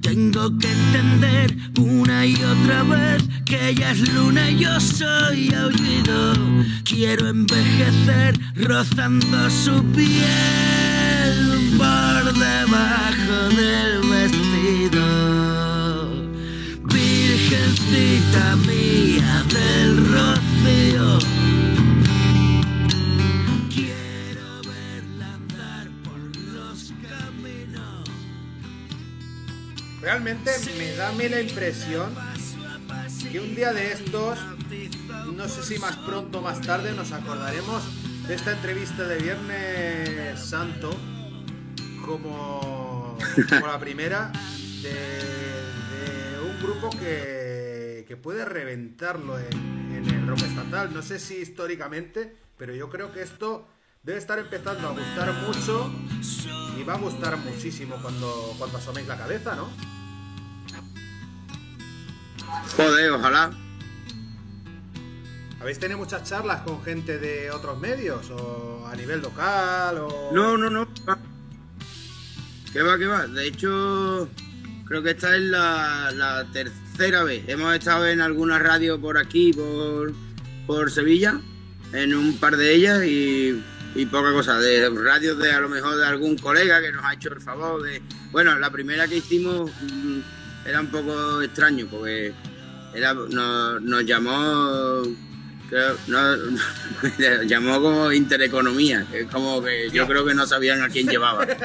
Tengo 0.00 0.56
que 0.58 0.70
entender 0.70 1.56
una 1.76 2.24
y 2.24 2.36
otra 2.36 2.84
vez 2.84 3.24
que 3.44 3.70
ella 3.70 3.90
es 3.90 4.12
luna 4.14 4.48
y 4.50 4.58
yo 4.58 4.78
soy 4.78 5.52
aullido. 5.54 6.34
Quiero 6.84 7.28
envejecer 7.28 8.38
rozando 8.54 9.50
su 9.50 9.82
piel 9.86 11.34
por 11.76 12.32
debajo 12.32 13.48
del 13.56 14.02
vestido. 14.08 15.04
Virgencita 16.84 18.54
mía 18.68 18.95
Me 30.26 30.96
da 30.96 31.10
a 31.10 31.12
la 31.12 31.40
impresión 31.40 32.12
que 33.30 33.38
un 33.38 33.54
día 33.54 33.72
de 33.72 33.92
estos, 33.92 34.36
no 35.32 35.48
sé 35.48 35.62
si 35.62 35.78
más 35.78 35.96
pronto 35.98 36.40
o 36.40 36.42
más 36.42 36.60
tarde, 36.62 36.92
nos 36.94 37.12
acordaremos 37.12 37.84
de 38.26 38.34
esta 38.34 38.50
entrevista 38.50 39.06
de 39.06 39.18
Viernes 39.18 40.40
Santo 40.40 40.90
como, 42.04 43.16
como 43.48 43.66
la 43.68 43.78
primera 43.78 44.32
de, 44.82 46.40
un 46.44 46.60
grupo 46.60 46.90
que, 46.90 48.04
que 48.08 48.16
puede 48.16 48.44
reventarlo 48.44 49.38
en, 49.38 49.92
en 49.92 50.10
el 50.10 50.26
rock 50.26 50.42
estatal. 50.42 50.92
No 50.92 51.02
sé 51.02 51.20
si 51.20 51.36
históricamente, 51.36 52.34
pero 52.58 52.74
yo 52.74 52.90
creo 52.90 53.12
que 53.12 53.22
esto 53.22 53.68
debe 54.02 54.18
estar 54.18 54.40
empezando 54.40 54.88
a 54.88 54.90
gustar 54.90 55.32
mucho 55.46 55.88
y 56.76 56.82
va 56.82 56.94
a 56.94 56.98
gustar 56.98 57.36
muchísimo 57.36 57.94
cuando, 58.02 58.56
cuando 58.58 58.78
asoméis 58.78 59.06
la 59.06 59.16
cabeza, 59.16 59.54
¿no? 59.54 59.95
Joder, 62.76 63.10
ojalá. 63.10 63.50
¿Habéis 65.60 65.78
tenido 65.78 65.98
muchas 65.98 66.22
charlas 66.22 66.62
con 66.62 66.82
gente 66.84 67.18
de 67.18 67.50
otros 67.50 67.78
medios? 67.80 68.30
¿O 68.30 68.86
a 68.86 68.94
nivel 68.94 69.20
local? 69.20 69.98
O... 69.98 70.30
No, 70.32 70.56
no, 70.56 70.70
no. 70.70 70.86
¿Qué 72.72 72.82
va, 72.82 72.98
qué 72.98 73.06
va? 73.06 73.26
De 73.26 73.46
hecho, 73.48 74.28
creo 74.84 75.02
que 75.02 75.10
esta 75.10 75.34
es 75.34 75.42
la, 75.42 76.12
la 76.12 76.46
tercera 76.52 77.24
vez. 77.24 77.44
Hemos 77.48 77.74
estado 77.74 78.06
en 78.06 78.20
alguna 78.20 78.58
radio 78.58 79.00
por 79.00 79.18
aquí, 79.18 79.52
por, 79.52 80.12
por 80.66 80.90
Sevilla, 80.90 81.40
en 81.92 82.14
un 82.14 82.38
par 82.38 82.56
de 82.56 82.74
ellas 82.74 83.04
y, 83.04 83.64
y 83.94 84.06
poca 84.06 84.32
cosa. 84.32 84.58
De 84.58 84.90
radios 84.90 85.38
de 85.38 85.52
a 85.52 85.60
lo 85.60 85.68
mejor 85.68 85.96
de 85.96 86.06
algún 86.06 86.36
colega 86.36 86.80
que 86.80 86.92
nos 86.92 87.04
ha 87.04 87.14
hecho 87.14 87.32
el 87.32 87.40
favor 87.40 87.82
de... 87.82 88.02
Bueno, 88.30 88.58
la 88.58 88.70
primera 88.70 89.08
que 89.08 89.16
hicimos 89.16 89.70
mm, 89.80 90.18
era 90.66 90.80
un 90.80 90.88
poco 90.88 91.42
extraño 91.42 91.86
porque 91.90 92.32
era, 92.94 93.14
nos, 93.14 93.82
nos 93.82 94.04
llamó... 94.04 95.02
creo- 95.68 95.96
no, 96.08 96.36
nos 97.18 97.46
llamó 97.46 97.80
como 97.82 98.12
Intereconomía, 98.12 99.06
que 99.10 99.20
es 99.22 99.26
como 99.30 99.62
que 99.62 99.90
yo 99.90 100.06
creo 100.06 100.24
que 100.24 100.34
no 100.34 100.46
sabían 100.46 100.82
a 100.82 100.88
quién 100.88 101.08
llevaba. 101.08 101.46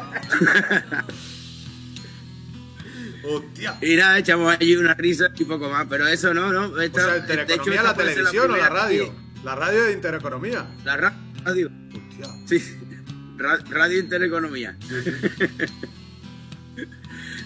¡Hostia! 3.24 3.78
Y 3.82 3.96
nada, 3.96 4.18
echamos 4.18 4.52
allí 4.60 4.76
una 4.76 4.96
risa 4.96 5.30
y 5.38 5.46
poco 5.46 5.70
más, 5.70 5.86
pero 5.90 6.08
eso 6.08 6.34
no, 6.34 6.52
no. 6.52 6.68
O 6.70 6.80
Esta, 6.82 7.02
sea, 7.04 7.14
de 7.14 7.20
Intereconomía, 7.20 7.76
hecho, 7.76 7.84
la 7.84 7.94
televisión 7.96 8.52
o 8.52 8.58
la 8.58 8.70
radio. 8.70 9.14
La 9.44 9.56
radio 9.56 9.84
de 9.84 9.94
Intereconomía. 9.94 10.68
La 10.84 10.98
ra- 10.98 11.16
radio, 11.44 11.70
Hostia. 11.94 12.26
sí. 12.48 12.78
Ra- 13.38 13.60
radio 13.70 14.00
Intereconomía. 14.00 14.76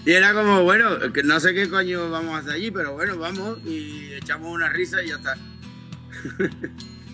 Y 0.06 0.12
era 0.12 0.32
como, 0.32 0.62
bueno, 0.62 1.12
que 1.12 1.22
no 1.22 1.38
sé 1.40 1.52
qué 1.52 1.68
coño 1.68 2.10
vamos 2.10 2.36
a 2.36 2.38
hacer 2.38 2.52
allí, 2.52 2.70
pero 2.70 2.94
bueno, 2.94 3.18
vamos 3.18 3.58
y 3.64 4.14
echamos 4.14 4.52
una 4.52 4.68
risa 4.68 5.02
y 5.02 5.08
ya 5.08 5.16
está. 5.16 5.36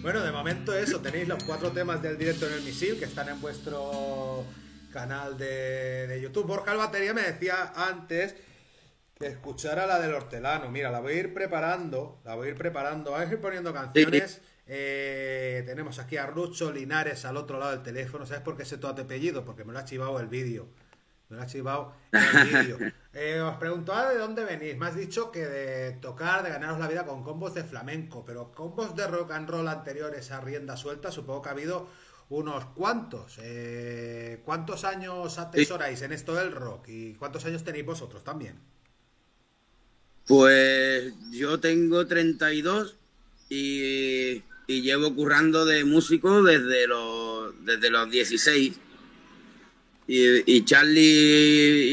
Bueno, 0.02 0.20
de 0.20 0.30
momento 0.30 0.76
eso, 0.76 1.00
tenéis 1.00 1.26
los 1.26 1.42
cuatro 1.44 1.70
temas 1.72 2.02
del 2.02 2.18
directo 2.18 2.46
en 2.46 2.54
el 2.54 2.62
misil 2.62 2.98
que 2.98 3.06
están 3.06 3.28
en 3.28 3.40
vuestro 3.40 4.44
canal 4.92 5.38
de, 5.38 6.06
de 6.06 6.20
YouTube. 6.20 6.46
Borja 6.46 6.72
el 6.72 6.78
Batería 6.78 7.14
me 7.14 7.22
decía 7.22 7.72
antes 7.74 8.34
escuchar 9.20 9.78
a 9.78 9.86
la 9.86 9.98
del 9.98 10.12
hortelano. 10.12 10.70
Mira, 10.70 10.90
la 10.90 11.00
voy 11.00 11.14
a 11.14 11.20
ir 11.20 11.34
preparando, 11.34 12.20
la 12.24 12.34
voy 12.34 12.48
a 12.48 12.50
ir 12.50 12.56
preparando, 12.56 13.12
vamos 13.12 13.28
a 13.28 13.32
ir 13.32 13.40
poniendo 13.40 13.72
canciones. 13.72 14.40
Eh, 14.66 15.62
tenemos 15.66 15.98
aquí 15.98 16.16
a 16.16 16.26
Rucho 16.26 16.72
Linares 16.72 17.24
al 17.24 17.36
otro 17.36 17.58
lado 17.58 17.72
del 17.72 17.82
teléfono. 17.82 18.26
¿Sabes 18.26 18.42
por 18.42 18.56
qué 18.56 18.64
sé 18.64 18.78
todo 18.78 18.94
tu 18.94 19.02
apellido? 19.02 19.44
Porque 19.44 19.64
me 19.64 19.72
lo 19.72 19.78
ha 19.78 19.84
chivado 19.84 20.18
el 20.20 20.28
vídeo. 20.28 20.68
Me 21.32 21.38
lo 21.38 21.44
ha 21.44 21.46
chivado 21.46 21.94
el 22.12 22.46
vídeo. 22.46 22.78
Eh, 23.14 23.42
os 23.42 23.58
preguntaba 23.58 24.10
de 24.10 24.16
dónde 24.16 24.42
venís. 24.42 24.74
Me 24.78 24.86
has 24.86 24.96
dicho 24.96 25.30
que 25.30 25.44
de 25.44 25.92
tocar, 26.00 26.42
de 26.42 26.48
ganaros 26.48 26.78
la 26.78 26.88
vida 26.88 27.04
con 27.04 27.22
combos 27.22 27.52
de 27.52 27.62
flamenco, 27.62 28.24
pero 28.24 28.52
combos 28.52 28.96
de 28.96 29.06
rock 29.06 29.32
and 29.32 29.50
roll 29.50 29.68
anteriores 29.68 30.30
a 30.30 30.40
rienda 30.40 30.78
suelta, 30.78 31.12
supongo 31.12 31.42
que 31.42 31.48
ha 31.50 31.52
habido 31.52 31.90
unos 32.30 32.64
cuantos. 32.74 33.38
Eh, 33.42 34.40
¿Cuántos 34.46 34.84
años 34.84 35.38
atesoráis 35.38 36.00
en 36.00 36.12
esto 36.12 36.34
del 36.34 36.52
rock? 36.52 36.88
¿Y 36.88 37.12
cuántos 37.16 37.44
años 37.44 37.62
tenéis 37.62 37.84
vosotros 37.84 38.24
también? 38.24 38.58
Pues 40.26 41.12
yo 41.32 41.60
tengo 41.60 42.06
32 42.06 42.96
y, 43.50 44.42
y 44.66 44.80
llevo 44.80 45.14
currando 45.14 45.66
de 45.66 45.84
músico 45.84 46.42
desde 46.42 46.86
los, 46.86 47.62
desde 47.62 47.90
los 47.90 48.10
16. 48.10 48.80
Y, 50.06 50.56
y 50.56 50.64
Charlie 50.64 51.00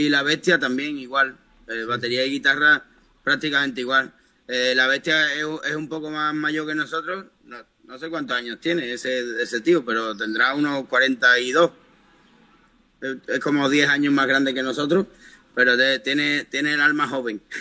y 0.05 0.09
la 0.09 0.23
bestia 0.23 0.57
también 0.59 0.97
igual. 0.97 1.37
Eh, 1.67 1.83
batería 1.85 2.25
y 2.25 2.31
guitarra 2.31 2.83
prácticamente 3.23 3.81
igual. 3.81 4.11
Eh, 4.47 4.73
la 4.75 4.87
bestia 4.87 5.33
es, 5.35 5.45
es 5.69 5.75
un 5.75 5.87
poco 5.87 6.09
más 6.09 6.33
mayor 6.33 6.65
que 6.67 6.75
nosotros. 6.75 7.25
No, 7.43 7.57
no 7.85 7.97
sé 7.99 8.09
cuántos 8.09 8.35
años 8.37 8.59
tiene 8.59 8.91
ese, 8.91 9.41
ese 9.41 9.61
tío, 9.61 9.85
pero 9.85 10.15
tendrá 10.17 10.53
unos 10.55 10.87
42. 10.87 11.71
Es, 13.01 13.15
es 13.27 13.39
como 13.39 13.69
10 13.69 13.87
años 13.89 14.13
más 14.13 14.27
grande 14.27 14.53
que 14.53 14.63
nosotros, 14.63 15.05
pero 15.55 15.77
de- 15.77 15.99
tiene, 15.99 16.45
tiene 16.45 16.73
el 16.73 16.81
alma 16.81 17.07
joven. 17.07 17.41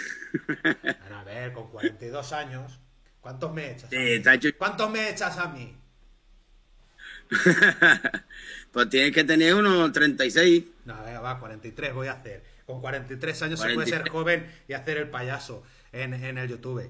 Bueno, 0.63 1.19
a 1.19 1.25
ver, 1.25 1.53
con 1.55 1.71
42 1.71 2.33
años, 2.33 2.79
¿cuántos 3.21 3.53
me 3.55 3.73
echas? 3.73 3.89
Sí, 3.89 3.97
hecho- 3.97 4.51
¿Cuántos 4.59 4.91
me 4.91 5.09
echas 5.11 5.39
a 5.39 5.49
mí? 5.49 5.75
pues 8.79 8.91
tienes 8.91 9.13
que 9.13 9.25
tener 9.25 9.55
unos 9.55 9.91
36. 9.93 10.65
No, 10.85 11.03
venga, 11.05 11.21
va, 11.21 11.39
43 11.41 11.93
voy 11.95 12.07
a 12.07 12.13
hacer. 12.13 12.45
Con 12.65 12.81
43 12.81 13.43
años 13.43 13.59
se 13.59 13.65
puede 13.75 13.75
43. 13.91 14.03
ser 14.03 14.13
joven 14.13 14.53
y 14.69 14.73
hacer 14.75 14.99
el 14.99 15.09
payaso 15.11 15.65
en, 15.91 16.15
en 16.15 16.39
el 16.39 16.49
YouTube. 16.49 16.89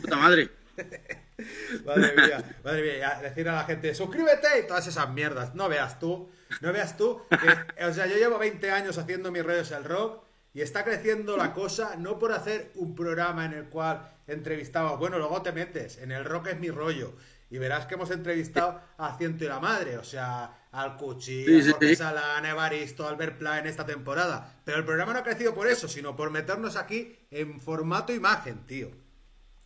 Puta 0.00 0.16
madre. 0.16 0.48
Madre 1.84 2.14
mía, 2.16 2.56
madre 2.64 2.82
mía, 2.82 3.18
decir 3.22 3.46
a 3.48 3.54
la 3.56 3.64
gente, 3.64 3.94
suscríbete 3.94 4.46
y 4.60 4.66
todas 4.66 4.86
esas 4.86 5.10
mierdas. 5.10 5.54
No 5.54 5.68
veas 5.68 5.98
tú, 5.98 6.30
no 6.60 6.72
veas 6.72 6.96
tú. 6.96 7.20
que- 7.28 7.84
o 7.84 7.92
sea, 7.92 8.06
yo 8.06 8.16
llevo 8.16 8.38
20 8.38 8.70
años 8.70 8.96
haciendo 8.96 9.30
mis 9.30 9.42
rollos 9.44 9.70
el 9.72 9.84
rock 9.84 10.22
y 10.54 10.60
está 10.62 10.84
creciendo 10.84 11.36
la 11.36 11.52
cosa 11.52 11.96
no 11.98 12.18
por 12.18 12.32
hacer 12.32 12.70
un 12.76 12.94
programa 12.94 13.44
en 13.44 13.52
el 13.54 13.64
cual 13.64 14.08
entrevistaba, 14.26 14.96
bueno, 14.96 15.18
luego 15.18 15.42
te 15.42 15.52
metes, 15.52 15.98
en 15.98 16.12
el 16.12 16.24
rock 16.24 16.48
es 16.48 16.58
mi 16.60 16.70
rollo. 16.70 17.12
Y 17.52 17.58
verás 17.58 17.84
que 17.86 17.94
hemos 17.94 18.10
entrevistado 18.10 18.80
a 18.96 19.16
Ciento 19.18 19.44
y 19.44 19.48
la 19.48 19.60
Madre, 19.60 19.98
o 19.98 20.04
sea, 20.04 20.66
al 20.72 20.96
Cuchi, 20.96 21.44
Sí, 21.44 21.68
a 21.68 21.72
Jorge 21.72 21.88
sí. 21.90 21.96
Salán, 21.96 22.46
Evaristo, 22.46 23.06
Albert 23.06 23.36
Pla 23.38 23.58
en 23.58 23.66
esta 23.66 23.84
temporada. 23.84 24.60
Pero 24.64 24.78
el 24.78 24.84
programa 24.86 25.12
no 25.12 25.18
ha 25.18 25.22
crecido 25.22 25.54
por 25.54 25.66
eso, 25.68 25.86
sino 25.86 26.16
por 26.16 26.30
meternos 26.30 26.76
aquí 26.76 27.14
en 27.30 27.60
formato 27.60 28.12
imagen, 28.14 28.66
tío. 28.66 28.90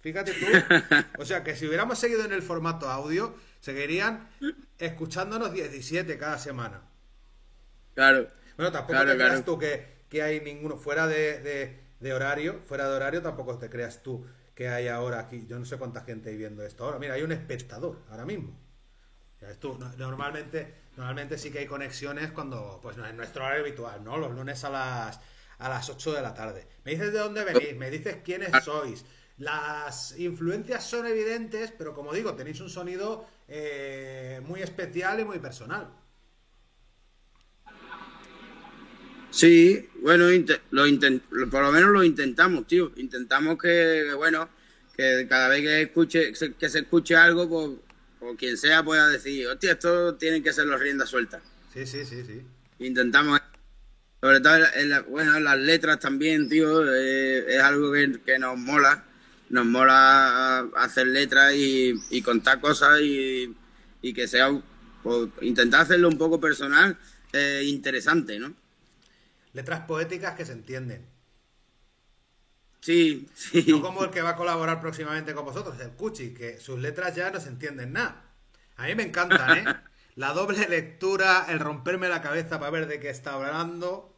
Fíjate 0.01 0.33
tú. 0.33 0.46
O 1.18 1.25
sea, 1.25 1.44
que 1.44 1.55
si 1.55 1.66
hubiéramos 1.66 1.99
seguido 1.99 2.25
en 2.25 2.33
el 2.33 2.42
formato 2.42 2.88
audio, 2.90 3.37
seguirían 3.61 4.29
escuchándonos 4.79 5.53
17 5.53 6.18
cada 6.18 6.38
semana. 6.38 6.83
Claro. 7.94 8.29
Bueno, 8.57 8.72
tampoco 8.72 8.92
Claro, 8.94 9.11
te 9.11 9.16
creas 9.16 9.31
claro. 9.31 9.44
tú 9.44 9.59
que, 9.59 9.87
que 10.09 10.22
hay 10.22 10.40
ninguno 10.40 10.77
fuera 10.77 11.07
de, 11.07 11.40
de- 11.40 11.81
de 12.01 12.12
horario, 12.12 12.61
fuera 12.66 12.88
de 12.88 12.94
horario 12.96 13.22
tampoco 13.22 13.59
te 13.59 13.70
creas 13.70 14.03
tú 14.03 14.27
que 14.56 14.68
hay 14.70 14.88
ahora 14.88 15.20
aquí. 15.20 15.46
Yo 15.48 15.60
no 15.60 15.66
sé 15.66 15.78
cuánta 15.78 16.02
gente 16.02 16.30
hay 16.30 16.38
viendo 16.38 16.64
esto 16.64 16.84
ahora. 16.84 16.98
Mira, 16.98 17.14
hay 17.14 17.22
un 17.22 17.32
espectador 17.32 18.04
ahora 18.10 18.26
mismo. 18.26 18.58
Tú, 19.60 19.76
no- 19.78 19.92
normalmente, 19.96 20.74
normalmente 20.96 21.38
sí 21.38 21.50
que 21.50 21.60
hay 21.60 21.66
conexiones 21.66 22.32
cuando, 22.32 22.80
pues 22.82 22.96
no, 22.96 23.06
en 23.06 23.16
nuestro 23.16 23.44
horario 23.44 23.62
habitual, 23.64 24.02
¿no? 24.02 24.16
Los 24.18 24.32
lunes 24.34 24.64
a 24.64 24.70
las, 24.70 25.20
a 25.58 25.68
las 25.68 25.88
8 25.90 26.12
de 26.12 26.22
la 26.22 26.34
tarde. 26.34 26.66
Me 26.84 26.92
dices 26.92 27.12
de 27.12 27.18
dónde 27.20 27.44
venís, 27.44 27.76
me 27.76 27.90
dices 27.90 28.18
quiénes 28.24 28.56
sois. 28.64 29.04
Las 29.38 30.18
influencias 30.18 30.84
son 30.84 31.06
evidentes, 31.06 31.72
pero 31.76 31.94
como 31.94 32.12
digo, 32.12 32.34
tenéis 32.34 32.60
un 32.60 32.70
sonido 32.70 33.26
eh, 33.48 34.40
muy 34.46 34.62
especial 34.62 35.20
y 35.20 35.24
muy 35.24 35.38
personal. 35.38 35.92
Sí, 39.30 39.88
bueno, 40.00 40.28
lo 40.70 41.50
por 41.50 41.62
lo 41.62 41.72
menos 41.72 41.90
lo 41.90 42.02
intentamos, 42.04 42.66
tío. 42.66 42.92
Intentamos 42.96 43.58
que, 43.60 44.04
que, 44.08 44.14
bueno, 44.14 44.48
que 44.96 45.26
cada 45.28 45.48
vez 45.48 45.60
que 45.62 45.82
escuche 45.82 46.34
se- 46.34 46.54
que 46.54 46.68
se 46.68 46.80
escuche 46.80 47.16
algo, 47.16 47.48
pues, 47.48 47.70
o 48.20 48.36
quien 48.36 48.56
sea 48.56 48.82
pueda 48.82 49.08
decir, 49.08 49.46
hostia, 49.48 49.72
esto 49.72 50.14
tienen 50.14 50.42
que 50.42 50.52
ser 50.52 50.66
los 50.66 50.80
riendas 50.80 51.10
sueltas. 51.10 51.42
Sí, 51.74 51.86
sí, 51.86 52.04
sí, 52.04 52.22
sí. 52.24 52.40
Intentamos, 52.78 53.40
sobre 54.20 54.40
todo, 54.40 54.54
en 54.56 54.62
la- 54.62 54.70
en 54.80 54.88
la- 54.90 55.00
bueno, 55.02 55.36
en 55.36 55.44
las 55.44 55.58
letras 55.58 56.00
también, 56.00 56.48
tío, 56.48 56.82
eh, 56.94 57.44
es 57.56 57.60
algo 57.62 57.92
que, 57.92 58.20
que 58.24 58.38
nos 58.38 58.56
mola. 58.56 59.04
Nos 59.50 59.64
mola 59.66 60.60
hacer 60.76 61.06
letras 61.06 61.54
y, 61.54 61.94
y 62.10 62.22
contar 62.22 62.60
cosas 62.60 63.00
y, 63.00 63.54
y 64.02 64.12
que 64.12 64.26
sea, 64.26 64.50
pues, 65.02 65.28
intentar 65.42 65.82
hacerlo 65.82 66.08
un 66.08 66.18
poco 66.18 66.40
personal, 66.40 66.96
eh, 67.32 67.62
interesante, 67.66 68.38
¿no? 68.40 68.54
Letras 69.56 69.80
poéticas 69.86 70.34
que 70.36 70.44
se 70.44 70.52
entienden. 70.52 71.06
Sí, 72.80 73.28
sí. 73.34 73.64
No 73.66 73.80
como 73.82 74.04
el 74.04 74.10
que 74.10 74.22
va 74.22 74.30
a 74.30 74.36
colaborar 74.36 74.80
próximamente 74.80 75.34
con 75.34 75.44
vosotros, 75.44 75.78
el 75.80 75.90
Cuchi, 75.90 76.32
que 76.34 76.58
sus 76.60 76.78
letras 76.78 77.14
ya 77.16 77.30
no 77.30 77.40
se 77.40 77.48
entienden 77.48 77.92
nada. 77.92 78.22
A 78.76 78.86
mí 78.86 78.94
me 78.94 79.02
encantan, 79.02 79.58
¿eh? 79.58 79.64
La 80.14 80.32
doble 80.32 80.66
lectura, 80.68 81.46
el 81.48 81.58
romperme 81.60 82.08
la 82.08 82.22
cabeza 82.22 82.58
para 82.58 82.70
ver 82.70 82.86
de 82.86 83.00
qué 83.00 83.10
está 83.10 83.34
hablando, 83.34 84.14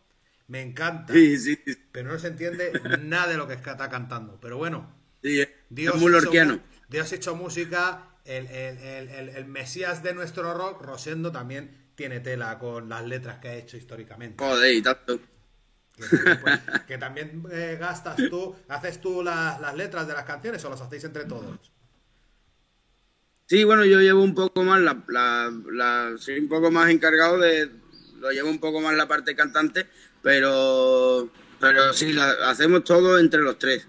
me 0.46 0.62
encanta. 0.62 1.12
Sí, 1.12 1.36
sí. 1.38 1.58
Pero 1.92 2.12
no 2.12 2.18
se 2.18 2.28
entiende 2.28 2.72
nada 3.00 3.28
de 3.28 3.36
lo 3.36 3.48
que 3.48 3.54
está 3.54 3.88
cantando. 3.88 4.38
Pero 4.40 4.58
bueno, 4.58 4.94
sí, 5.22 5.40
es 5.40 5.48
Dios, 5.70 5.96
muy 5.96 6.12
hizo, 6.12 6.20
lorquiano. 6.20 6.60
Dios 6.88 7.12
hizo 7.12 7.34
música, 7.34 8.10
el, 8.24 8.46
el- 8.46 8.78
el- 8.78 9.08
el- 9.08 9.28
el 9.30 9.44
mesías 9.46 10.02
de 10.02 10.14
nuestro 10.14 10.54
rock, 10.54 10.82
Rosendo, 10.82 11.32
también 11.32 11.76
tiene 11.98 12.20
tela 12.20 12.56
con 12.60 12.88
las 12.88 13.04
letras 13.04 13.40
que 13.40 13.48
ha 13.48 13.54
hecho 13.56 13.76
históricamente. 13.76 14.42
Joder, 14.42 14.72
y 14.72 14.80
tanto. 14.80 15.18
Que 15.96 16.06
también, 16.06 16.38
pues, 16.40 16.60
que 16.86 16.98
también, 16.98 17.42
eh, 17.50 17.76
gastas 17.78 18.16
tú, 18.30 18.54
haces 18.68 19.00
tú 19.00 19.20
las, 19.20 19.60
las 19.60 19.74
letras 19.74 20.06
de 20.06 20.12
las 20.14 20.22
canciones 20.22 20.64
o 20.64 20.70
las 20.70 20.80
hacéis 20.80 21.02
entre 21.02 21.24
todos. 21.24 21.72
Sí, 23.46 23.64
bueno, 23.64 23.84
yo 23.84 24.00
llevo 24.00 24.22
un 24.22 24.32
poco 24.32 24.62
más 24.62 24.80
la, 24.80 25.02
la, 25.08 25.52
la- 25.72 26.14
soy 26.18 26.38
un 26.38 26.48
poco 26.48 26.70
más 26.70 26.88
encargado 26.88 27.36
de, 27.38 27.68
lo 28.20 28.30
llevo 28.30 28.48
un 28.48 28.60
poco 28.60 28.80
más 28.80 28.94
la 28.94 29.08
parte 29.08 29.34
cantante, 29.34 29.88
pero, 30.22 31.28
pero 31.58 31.92
sí, 31.92 32.12
la, 32.12 32.30
hacemos 32.48 32.84
todo 32.84 33.18
entre 33.18 33.40
los 33.40 33.58
tres. 33.58 33.88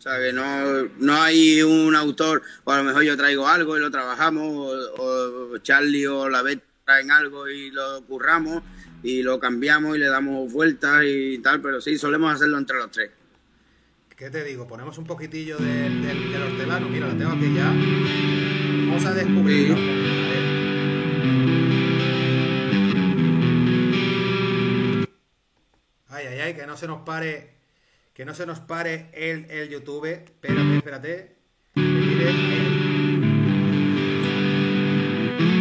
O 0.00 0.02
sea, 0.02 0.18
que 0.18 0.32
no, 0.32 0.88
no 0.98 1.14
hay 1.20 1.60
un 1.60 1.94
autor, 1.94 2.40
o 2.64 2.72
a 2.72 2.78
lo 2.78 2.84
mejor 2.84 3.02
yo 3.02 3.18
traigo 3.18 3.46
algo 3.46 3.76
y 3.76 3.80
lo 3.80 3.90
trabajamos, 3.90 4.46
o, 4.46 5.52
o 5.52 5.58
Charlie 5.58 6.06
o 6.06 6.26
la 6.30 6.40
Bet 6.40 6.64
traen 6.86 7.10
algo 7.10 7.46
y 7.50 7.70
lo 7.70 8.02
curramos 8.06 8.62
y 9.02 9.22
lo 9.22 9.38
cambiamos 9.38 9.96
y 9.96 9.98
le 9.98 10.06
damos 10.06 10.50
vueltas 10.50 11.04
y 11.04 11.36
tal, 11.40 11.60
pero 11.60 11.82
sí, 11.82 11.98
solemos 11.98 12.34
hacerlo 12.34 12.56
entre 12.56 12.78
los 12.78 12.90
tres. 12.90 13.10
¿Qué 14.16 14.30
te 14.30 14.42
digo? 14.42 14.66
Ponemos 14.66 14.96
un 14.96 15.04
poquitillo 15.04 15.58
del, 15.58 16.00
del, 16.00 16.32
del 16.32 16.42
hortelano. 16.44 16.88
Mira, 16.88 17.08
lo 17.08 17.16
tengo 17.18 17.32
aquí 17.32 17.54
ya. 17.54 17.66
Vamos 17.66 19.04
a 19.04 19.12
descubrirlo. 19.12 19.76
Sí. 19.76 19.82
A 19.82 20.28
ver. 20.30 20.42
Ay, 26.08 26.26
ay, 26.26 26.38
ay, 26.40 26.54
que 26.54 26.66
no 26.66 26.78
se 26.78 26.86
nos 26.86 27.02
pare. 27.02 27.59
Que 28.14 28.24
no 28.24 28.34
se 28.34 28.46
nos 28.46 28.60
pare 28.60 29.10
el, 29.12 29.50
el 29.50 29.68
YouTube. 29.68 30.06
Espérate, 30.06 30.76
espérate. 30.76 31.36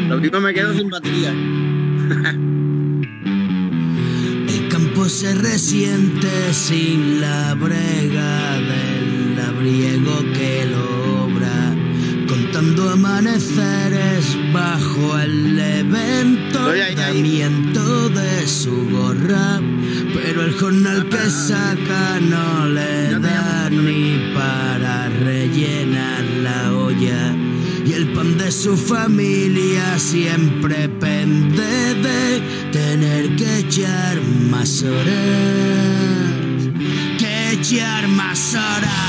Lo 0.10 0.18
mismo 0.18 0.40
me 0.40 0.54
quedo 0.54 0.74
sin 0.74 0.90
batería. 0.90 1.32
El 4.50 4.68
campo 4.70 5.08
se 5.08 5.34
resiente 5.36 6.54
sin 6.54 7.22
la 7.22 7.54
brega 7.54 8.58
del 8.58 9.36
labriego 9.36 10.18
que 10.34 10.66
lo 10.66 11.26
obra, 11.26 11.76
contando 12.28 12.90
amaneceres 12.90 14.36
bajo 14.52 15.20
el 15.20 15.60
evento 15.60 16.66
Oye, 16.66 16.84
ahí, 16.84 16.96
ahí. 16.96 17.22
de 17.22 18.48
su 18.48 18.90
gorra, 18.90 19.62
pero 20.14 20.44
el 20.44 20.54
jornal 20.54 21.08
que 21.10 21.30
saca 21.30 22.20
no 22.20 22.68
le 22.68 23.20
da 23.20 23.70
ni 23.70 24.34
para 24.34 25.10
rellenar 25.10 26.24
la 26.44 26.74
olla. 26.74 27.36
Y 27.86 27.94
el 27.94 28.14
pan 28.14 28.38
de 28.38 28.52
su 28.52 28.78
familia 28.78 29.98
siempre 29.98 30.90
pende 30.90 31.96
de 31.96 32.42
tener 32.72 33.36
que 33.36 33.60
echar 33.60 34.22
más 34.50 34.84
horas. 34.84 36.30
echar 37.52 38.08
más 38.08 38.54
horas. 38.54 39.09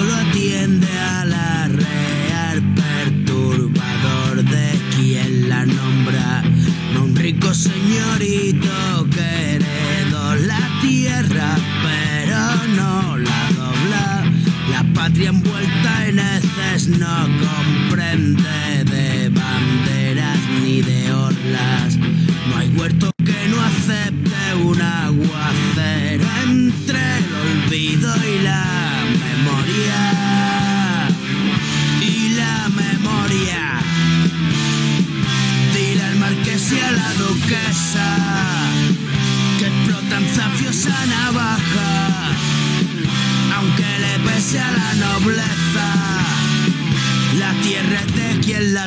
Solo 0.00 0.14
atiende 0.14 0.88
a 0.98 1.24
la 1.26 1.68
real 1.68 2.62
perturbador 2.74 4.42
de 4.44 4.72
quien 4.96 5.48
la 5.48 5.66
nombra, 5.66 6.42
no 6.94 7.04
un 7.04 7.14
rico 7.14 7.52
señorito 7.52 9.06
que 9.14 9.56
heredó 9.56 10.36
la 10.36 10.62
tierra, 10.80 11.54
pero 11.82 12.40
no 12.76 13.18
la 13.18 13.42
dobla. 13.58 14.24
La 14.70 14.82
patria 14.94 15.28
envuelta 15.28 16.08
en 16.08 16.18
heces 16.18 16.88
no 16.88 17.16
comprende 17.44 18.79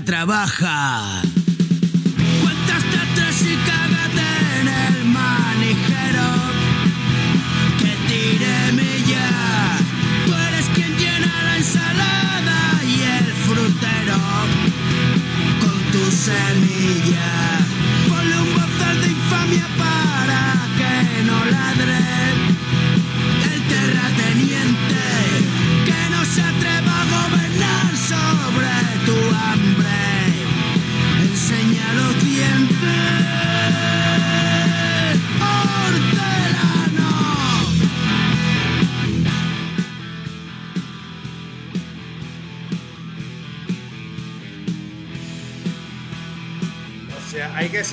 trabaja. 0.04 1.23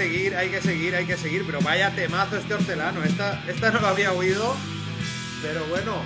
Seguir, 0.01 0.35
hay 0.35 0.49
que 0.49 0.63
seguir, 0.63 0.97
hay 0.97 1.05
que 1.05 1.19
seguir, 1.19 1.45
pero 1.45 1.61
vaya 1.61 1.95
temazo 1.95 2.39
este 2.39 2.55
hortelano. 2.55 3.03
Esta, 3.05 3.45
esta 3.47 3.71
no 3.71 3.81
lo 3.81 3.89
había 3.89 4.13
oído, 4.13 4.57
pero 5.43 5.63
bueno, 5.67 6.03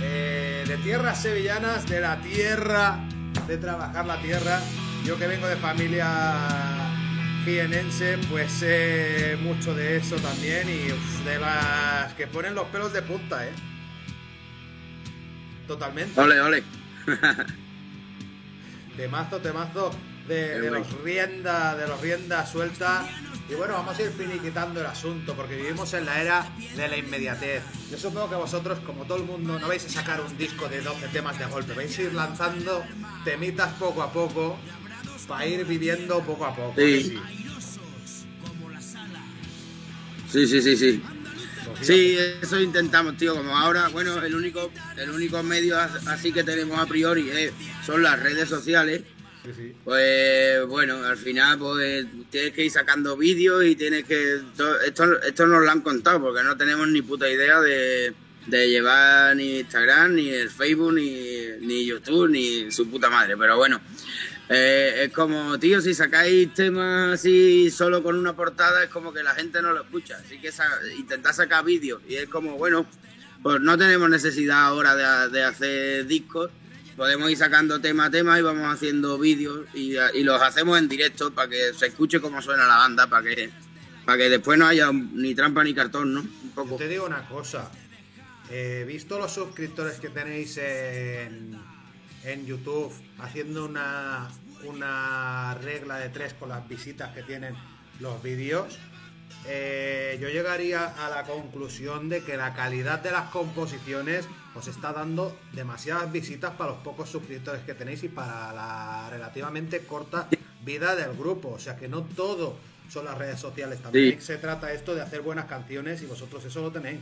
eh, 0.00 0.64
de 0.64 0.76
tierras 0.76 1.20
sevillanas, 1.20 1.88
de 1.88 2.00
la 2.00 2.20
tierra, 2.20 3.00
de 3.48 3.58
trabajar 3.58 4.06
la 4.06 4.22
tierra. 4.22 4.60
Yo 5.04 5.18
que 5.18 5.26
vengo 5.26 5.48
de 5.48 5.56
familia 5.56 6.06
jienense, 7.44 8.16
pues 8.30 8.48
sé 8.52 9.36
mucho 9.42 9.74
de 9.74 9.96
eso 9.96 10.14
también 10.16 10.68
y 10.68 10.92
uf, 10.92 11.24
de 11.24 11.40
las 11.40 12.12
que 12.14 12.28
ponen 12.28 12.54
los 12.54 12.68
pelos 12.68 12.92
de 12.92 13.02
punta, 13.02 13.44
¿eh? 13.44 13.52
Totalmente. 15.66 16.20
Ole, 16.20 16.40
ole. 16.40 16.62
Temazo, 18.96 19.38
temazo 19.38 19.90
de, 20.32 20.60
de 20.60 20.70
los 20.70 21.02
rienda, 21.02 21.76
de 21.76 21.86
los 21.86 22.00
rienda 22.00 22.46
suelta. 22.46 23.06
Y 23.50 23.54
bueno, 23.54 23.74
vamos 23.74 23.98
a 23.98 24.02
ir 24.02 24.10
finiquitando 24.10 24.80
el 24.80 24.86
asunto, 24.86 25.34
porque 25.34 25.56
vivimos 25.56 25.92
en 25.94 26.06
la 26.06 26.20
era 26.22 26.48
de 26.76 26.88
la 26.88 26.96
inmediatez. 26.96 27.62
Yo 27.90 27.98
supongo 27.98 28.30
que 28.30 28.36
vosotros, 28.36 28.78
como 28.80 29.04
todo 29.04 29.18
el 29.18 29.24
mundo, 29.24 29.58
no 29.58 29.68
vais 29.68 29.84
a 29.84 29.88
sacar 29.88 30.20
un 30.20 30.36
disco 30.38 30.68
de 30.68 30.80
12 30.80 31.08
temas 31.08 31.38
de 31.38 31.44
golpe, 31.46 31.74
vais 31.74 31.98
a 31.98 32.02
ir 32.02 32.14
lanzando 32.14 32.82
temitas 33.24 33.72
poco 33.74 34.02
a 34.02 34.12
poco, 34.12 34.58
para 35.28 35.46
ir 35.46 35.64
viviendo 35.66 36.20
poco 36.20 36.46
a 36.46 36.54
poco. 36.56 36.74
Sí. 36.76 36.82
¿a 36.82 36.86
que 36.86 37.02
sí? 37.02 37.20
Sí, 40.30 40.46
sí, 40.46 40.62
sí, 40.62 40.76
sí. 40.76 41.02
Pues 41.76 41.90
eso 41.90 42.60
intentamos, 42.60 43.16
tío. 43.16 43.34
Como 43.34 43.56
ahora, 43.56 43.88
bueno, 43.88 44.22
el 44.22 44.34
único, 44.34 44.70
el 44.96 45.10
único 45.10 45.42
medio 45.42 45.78
as- 45.78 46.06
así 46.06 46.32
que 46.32 46.44
tenemos 46.44 46.78
a 46.78 46.86
priori 46.86 47.28
es- 47.30 47.52
son 47.84 48.02
las 48.02 48.18
redes 48.20 48.48
sociales. 48.48 49.02
Pues 49.84 50.66
bueno, 50.66 51.04
al 51.04 51.16
final 51.16 51.58
pues 51.58 52.06
tienes 52.30 52.52
que 52.52 52.64
ir 52.64 52.70
sacando 52.70 53.16
vídeos 53.16 53.64
y 53.64 53.74
tienes 53.76 54.04
que... 54.04 54.40
to- 54.56 54.80
Esto, 54.80 55.20
esto 55.22 55.46
nos 55.46 55.64
lo 55.64 55.70
han 55.70 55.80
contado 55.80 56.20
porque 56.20 56.42
no 56.42 56.56
tenemos 56.56 56.86
ni 56.88 57.02
puta 57.02 57.28
idea 57.28 57.60
de, 57.60 58.14
de 58.46 58.68
llevar 58.70 59.34
ni 59.36 59.60
Instagram, 59.60 60.14
ni 60.14 60.28
el 60.30 60.50
Facebook, 60.50 60.94
ni, 60.94 61.20
ni 61.60 61.84
YouTube, 61.86 62.28
ni 62.30 62.70
su 62.70 62.88
puta 62.88 63.10
madre. 63.10 63.36
Pero 63.36 63.56
bueno, 63.56 63.80
eh, 64.48 65.04
es 65.06 65.12
como, 65.12 65.58
tío, 65.58 65.80
si 65.80 65.92
sacáis 65.94 66.52
temas 66.54 67.14
así 67.14 67.70
solo 67.70 68.02
con 68.02 68.16
una 68.16 68.36
portada 68.36 68.84
es 68.84 68.90
como 68.90 69.12
que 69.12 69.22
la 69.22 69.34
gente 69.34 69.60
no 69.60 69.72
lo 69.72 69.82
escucha. 69.82 70.18
Así 70.24 70.38
que 70.38 70.52
sa- 70.52 70.78
sacar 71.32 71.64
vídeos 71.64 72.00
y 72.08 72.14
es 72.16 72.28
como, 72.28 72.56
bueno, 72.58 72.86
pues 73.42 73.60
no 73.60 73.76
tenemos 73.76 74.08
necesidad 74.08 74.60
ahora 74.66 74.94
de, 74.94 75.30
de 75.30 75.42
hacer 75.42 76.06
discos. 76.06 76.50
Podemos 77.02 77.32
ir 77.32 77.36
sacando 77.36 77.80
tema 77.80 78.04
a 78.04 78.10
tema 78.12 78.38
y 78.38 78.42
vamos 78.42 78.72
haciendo 78.72 79.18
vídeos 79.18 79.66
y, 79.74 79.92
los 80.22 80.40
hacemos 80.40 80.78
en 80.78 80.88
directo 80.88 81.34
para 81.34 81.48
que 81.48 81.74
se 81.74 81.86
escuche 81.86 82.20
cómo 82.20 82.40
suena 82.40 82.64
la 82.64 82.76
banda, 82.76 83.08
para 83.08 83.24
que, 83.24 83.50
para 84.04 84.18
que 84.18 84.30
después 84.30 84.56
no 84.56 84.68
haya 84.68 84.92
ni 84.92 85.34
trampa 85.34 85.64
ni 85.64 85.74
cartón, 85.74 86.14
¿no? 86.14 86.24
Te 86.78 86.86
digo 86.86 87.04
una 87.04 87.28
cosa. 87.28 87.68
He 88.48 88.84
visto 88.84 89.18
los 89.18 89.32
suscriptores 89.32 89.98
que 89.98 90.10
tenéis 90.10 90.56
en, 90.58 91.60
en 92.22 92.46
YouTube 92.46 92.92
haciendo 93.18 93.64
una, 93.64 94.28
una 94.62 95.54
regla 95.60 95.96
de 95.96 96.08
tres 96.08 96.34
con 96.34 96.50
las 96.50 96.68
visitas 96.68 97.12
que 97.16 97.24
tienen 97.24 97.56
los 97.98 98.22
vídeos. 98.22 98.78
eh, 99.48 100.18
yo 100.20 100.28
llegaría 100.28 100.84
a 100.86 101.10
la 101.10 101.24
conclusión 101.24 102.08
de 102.08 102.22
que 102.22 102.36
la 102.36 102.54
calidad 102.54 103.00
de 103.00 103.10
las 103.10 103.28
composiciones 103.30 104.28
os 104.54 104.68
está 104.68 104.92
dando 104.92 105.36
demasiadas 105.52 106.10
visitas 106.12 106.52
para 106.52 106.72
los 106.72 106.80
pocos 106.80 107.08
suscriptores 107.10 107.62
que 107.62 107.74
tenéis 107.74 108.02
y 108.04 108.08
para 108.08 108.52
la 108.52 109.08
relativamente 109.10 109.80
corta 109.80 110.28
vida 110.64 110.94
del 110.94 111.16
grupo. 111.16 111.50
O 111.50 111.58
sea 111.58 111.76
que 111.76 111.88
no 111.88 112.02
todo 112.02 112.56
son 112.90 113.06
las 113.06 113.16
redes 113.16 113.40
sociales. 113.40 113.80
También 113.80 114.20
Sí. 114.20 114.26
se 114.26 114.36
trata 114.36 114.72
esto 114.72 114.94
de 114.94 115.00
hacer 115.00 115.22
buenas 115.22 115.46
canciones 115.46 116.02
y 116.02 116.06
vosotros 116.06 116.44
eso 116.44 116.60
lo 116.60 116.70
tenéis. 116.70 117.00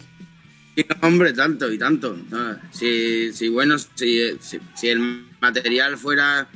Sí, 0.77 0.87
no, 0.89 1.09
hombre, 1.09 1.33
tanto 1.33 1.71
y 1.73 1.77
tanto. 1.79 2.17
No, 2.31 2.57
si, 2.71 3.33
si 3.33 3.49
bueno, 3.49 3.77
si, 3.79 4.39
si, 4.41 4.61
si 4.77 4.89
el 4.89 5.27
material 5.41 5.99
fuera 5.99 6.47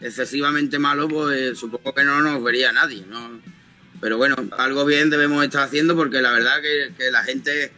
excesivamente 0.00 0.78
malo, 0.78 1.08
pues 1.08 1.56
supongo 1.58 1.94
que 1.94 2.02
no 2.04 2.20
nos 2.20 2.42
vería 2.42 2.72
nadie, 2.72 3.04
¿no? 3.08 3.40
Pero 4.00 4.16
bueno, 4.16 4.34
algo 4.58 4.84
bien 4.86 5.10
debemos 5.10 5.44
estar 5.44 5.62
haciendo 5.62 5.94
porque 5.94 6.22
la 6.22 6.32
verdad 6.32 6.60
que, 6.62 6.94
que 6.96 7.10
la 7.10 7.22
gente 7.22 7.70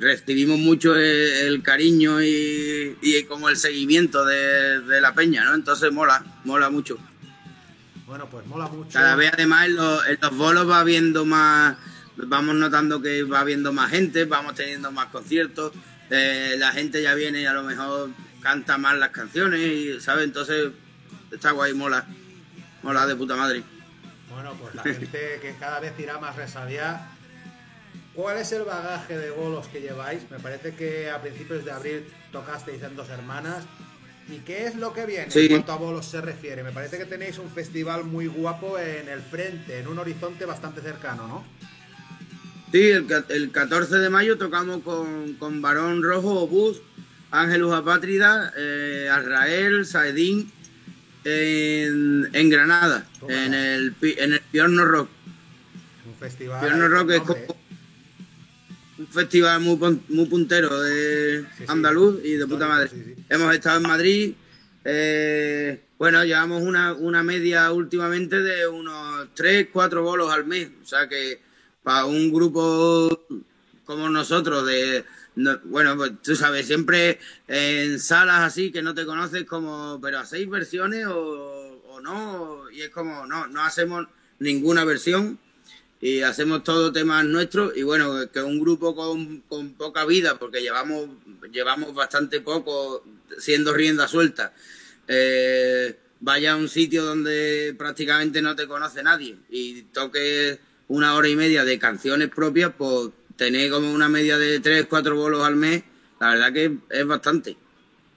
recibimos 0.00 0.58
mucho 0.58 0.96
el, 0.96 1.02
el 1.02 1.62
cariño 1.62 2.22
y, 2.22 2.96
y 3.02 3.24
como 3.24 3.48
el 3.48 3.56
seguimiento 3.56 4.24
de, 4.24 4.80
de 4.80 5.00
la 5.00 5.14
peña, 5.14 5.44
¿no? 5.44 5.54
Entonces 5.54 5.92
mola, 5.92 6.24
mola 6.44 6.70
mucho. 6.70 6.98
Bueno, 8.06 8.28
pues 8.28 8.44
mola 8.46 8.66
mucho. 8.66 8.90
Cada 8.92 9.14
vez 9.14 9.30
además 9.32 9.66
en 9.66 9.76
los, 9.76 10.06
en 10.08 10.18
los 10.20 10.36
bolos 10.36 10.68
va 10.68 10.82
viendo 10.82 11.24
más, 11.24 11.76
vamos 12.16 12.56
notando 12.56 13.00
que 13.00 13.22
va 13.22 13.44
viendo 13.44 13.72
más 13.72 13.90
gente, 13.90 14.24
vamos 14.24 14.54
teniendo 14.54 14.90
más 14.90 15.06
conciertos, 15.06 15.72
eh, 16.10 16.56
la 16.58 16.72
gente 16.72 17.02
ya 17.02 17.14
viene 17.14 17.42
y 17.42 17.46
a 17.46 17.52
lo 17.52 17.62
mejor 17.62 18.10
canta 18.40 18.78
más 18.78 18.98
las 18.98 19.10
canciones, 19.10 19.60
y, 19.60 20.00
¿sabes? 20.00 20.24
Entonces 20.24 20.72
está 21.30 21.52
guay, 21.52 21.74
mola, 21.74 22.06
mola 22.82 23.06
de 23.06 23.14
puta 23.14 23.36
madre. 23.36 23.62
Bueno, 24.30 24.56
pues 24.60 24.74
la 24.74 24.82
gente 24.82 25.38
que 25.42 25.54
cada 25.60 25.78
vez 25.78 25.92
irá 25.98 26.18
más 26.18 26.34
resabiada. 26.36 27.16
¿Cuál 28.14 28.38
es 28.38 28.50
el 28.52 28.62
bagaje 28.64 29.16
de 29.16 29.30
bolos 29.30 29.68
que 29.68 29.80
lleváis? 29.80 30.22
Me 30.30 30.38
parece 30.40 30.74
que 30.74 31.10
a 31.10 31.20
principios 31.22 31.64
de 31.64 31.70
abril 31.70 32.04
tocasteis 32.32 32.82
en 32.82 32.96
Dos 32.96 33.08
Hermanas. 33.08 33.64
¿Y 34.28 34.38
qué 34.38 34.66
es 34.66 34.74
lo 34.76 34.92
que 34.92 35.06
viene 35.06 35.30
Sí. 35.30 35.40
en 35.46 35.48
cuanto 35.48 35.72
a 35.72 35.76
bolos 35.76 36.06
se 36.06 36.20
refiere? 36.20 36.62
Me 36.62 36.72
parece 36.72 36.98
que 36.98 37.04
tenéis 37.04 37.38
un 37.38 37.50
festival 37.50 38.04
muy 38.04 38.26
guapo 38.26 38.78
en 38.78 39.08
el 39.08 39.20
frente, 39.20 39.78
en 39.80 39.88
un 39.88 39.98
horizonte 39.98 40.44
bastante 40.44 40.80
cercano, 40.82 41.26
¿no? 41.26 41.44
Sí, 42.72 42.90
el, 42.90 43.06
el 43.30 43.50
14 43.50 43.96
de 43.96 44.10
mayo 44.10 44.38
tocamos 44.38 44.82
con, 44.82 45.34
con 45.34 45.60
Barón 45.60 46.02
Rojo, 46.02 46.40
Obús, 46.42 46.80
Ángelus 47.32 47.72
Apátrida, 47.74 48.52
eh, 48.56 49.08
Azrael, 49.10 49.84
Saedín, 49.86 50.52
en, 51.24 52.28
en 52.32 52.50
Granada, 52.50 53.04
Toma. 53.18 53.32
en 53.32 53.54
el, 53.54 53.94
en 54.02 54.32
el 54.34 54.40
Piorno 54.52 54.84
Rock. 54.84 55.08
Un 56.06 56.14
festival. 56.14 56.60
Piorno 56.60 56.88
Rock 56.88 57.10
es 57.10 57.20
como 57.22 57.59
un 59.00 59.06
festival 59.08 59.60
muy, 59.60 59.76
muy 60.08 60.26
puntero 60.26 60.80
de 60.80 61.40
Sí, 61.40 61.46
sí. 61.58 61.64
andaluz 61.68 62.20
y 62.24 62.32
de 62.34 62.46
puta 62.46 62.68
madre. 62.68 62.88
sí. 62.90 63.14
Hemos 63.28 63.54
estado 63.54 63.78
en 63.78 63.82
Madrid. 63.82 64.34
eh, 64.84 65.80
bueno, 65.98 66.24
llevamos 66.24 66.62
una, 66.62 66.94
una 66.94 67.22
media 67.22 67.70
últimamente 67.72 68.40
de 68.42 68.66
unos 68.66 69.28
3, 69.34 69.68
4 69.72 70.02
bolos 70.02 70.32
al 70.32 70.46
mes. 70.46 70.70
O 70.82 70.86
sea 70.86 71.06
que 71.08 71.40
para 71.82 72.06
un 72.06 72.32
grupo 72.32 73.26
como 73.84 74.08
nosotros, 74.08 74.66
de 74.66 75.04
no- 75.36 75.58
bueno, 75.64 75.96
pues 75.96 76.12
tú 76.22 76.34
sabes, 76.36 76.66
siempre 76.66 77.18
en 77.48 77.98
salas 78.00 78.40
así 78.42 78.70
que 78.72 78.80
no 78.82 78.94
te 78.94 79.04
conoces, 79.04 79.44
como, 79.44 79.98
pero 80.02 80.18
hacéis 80.20 80.48
versiones 80.48 81.06
o, 81.06 81.82
o 81.88 82.00
no, 82.00 82.70
y 82.70 82.80
es 82.82 82.90
como, 82.90 83.26
no, 83.26 83.46
no 83.48 83.62
hacemos 83.62 84.06
ninguna 84.38 84.84
versión 84.84 85.38
y 86.00 86.22
hacemos 86.22 86.64
todo 86.64 86.92
temas 86.92 87.24
nuestros 87.24 87.76
y 87.76 87.82
bueno, 87.82 88.30
que 88.30 88.40
un 88.42 88.58
grupo 88.58 88.94
con, 88.94 89.40
con 89.42 89.74
poca 89.74 90.06
vida, 90.06 90.38
porque 90.38 90.62
llevamos, 90.62 91.08
llevamos 91.52 91.94
bastante 91.94 92.40
poco 92.40 93.04
siendo 93.38 93.74
rienda 93.74 94.08
suelta, 94.08 94.54
eh, 95.06 95.98
vaya 96.20 96.52
a 96.52 96.56
un 96.56 96.68
sitio 96.68 97.04
donde 97.04 97.74
prácticamente 97.76 98.40
no 98.40 98.56
te 98.56 98.66
conoce 98.66 99.02
nadie 99.02 99.36
y 99.50 99.82
toques 99.82 100.58
una 100.88 101.14
hora 101.14 101.28
y 101.28 101.36
media 101.36 101.64
de 101.64 101.78
canciones 101.78 102.30
propias, 102.30 102.72
pues 102.76 103.10
tener 103.36 103.70
como 103.70 103.92
una 103.92 104.08
media 104.08 104.38
de 104.38 104.60
tres, 104.60 104.86
cuatro 104.86 105.16
bolos 105.16 105.44
al 105.44 105.56
mes, 105.56 105.82
la 106.18 106.30
verdad 106.30 106.52
que 106.52 106.78
es 106.88 107.06
bastante. 107.06 107.56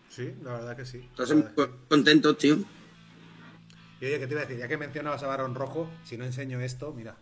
Sí, 0.09 0.33
la 0.43 0.53
verdad 0.53 0.77
que 0.77 0.85
sí. 0.85 0.97
Entonces, 0.97 1.43
que 1.55 1.61
muy 1.61 1.69
contentos, 1.89 2.37
tío. 2.37 2.57
Y 3.99 4.05
oye, 4.05 4.19
¿qué 4.19 4.27
te 4.27 4.33
iba 4.33 4.41
a 4.41 4.45
decir? 4.45 4.59
Ya 4.59 4.67
que 4.67 4.77
mencionabas 4.77 5.23
a 5.23 5.27
Barón 5.27 5.55
Rojo, 5.55 5.89
si 6.03 6.17
no 6.17 6.25
enseño 6.25 6.59
esto, 6.61 6.93
mira. 6.93 7.15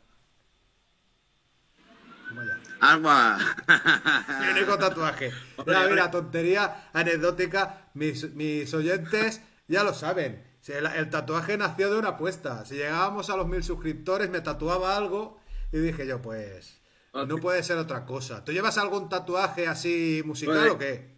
Agua. 2.80 3.38
Mi 4.42 4.48
único 4.60 4.78
tatuaje. 4.78 5.32
Mira, 5.66 5.88
mira, 5.88 6.12
tontería 6.12 6.90
anecdótica. 6.94 7.90
Mis, 7.94 8.34
mis 8.34 8.74
oyentes 8.74 9.42
ya 9.68 9.84
lo 9.84 9.94
saben. 9.94 10.44
El, 10.68 10.86
el 10.86 11.10
tatuaje 11.10 11.58
nació 11.58 11.92
de 11.92 12.00
una 12.00 12.10
apuesta. 12.10 12.66
Si 12.66 12.76
llegábamos 12.76 13.30
a 13.30 13.36
los 13.38 13.48
mil 13.48 13.64
suscriptores, 13.64 14.30
me 14.30 14.42
tatuaba 14.42 14.96
algo 14.96 15.40
y 15.72 15.80
dije 15.80 16.06
yo, 16.08 16.22
pues. 16.22 16.80
No 17.14 17.38
puede 17.38 17.62
ser 17.64 17.78
otra 17.78 18.06
cosa. 18.06 18.46
¿Tú 18.46 18.54
llevas 18.54 18.78
algún 18.78 19.10
tatuaje 19.10 19.68
así 19.68 20.22
musical 20.26 20.60
Pues- 20.60 20.72
o 20.72 20.78
qué? 20.78 21.12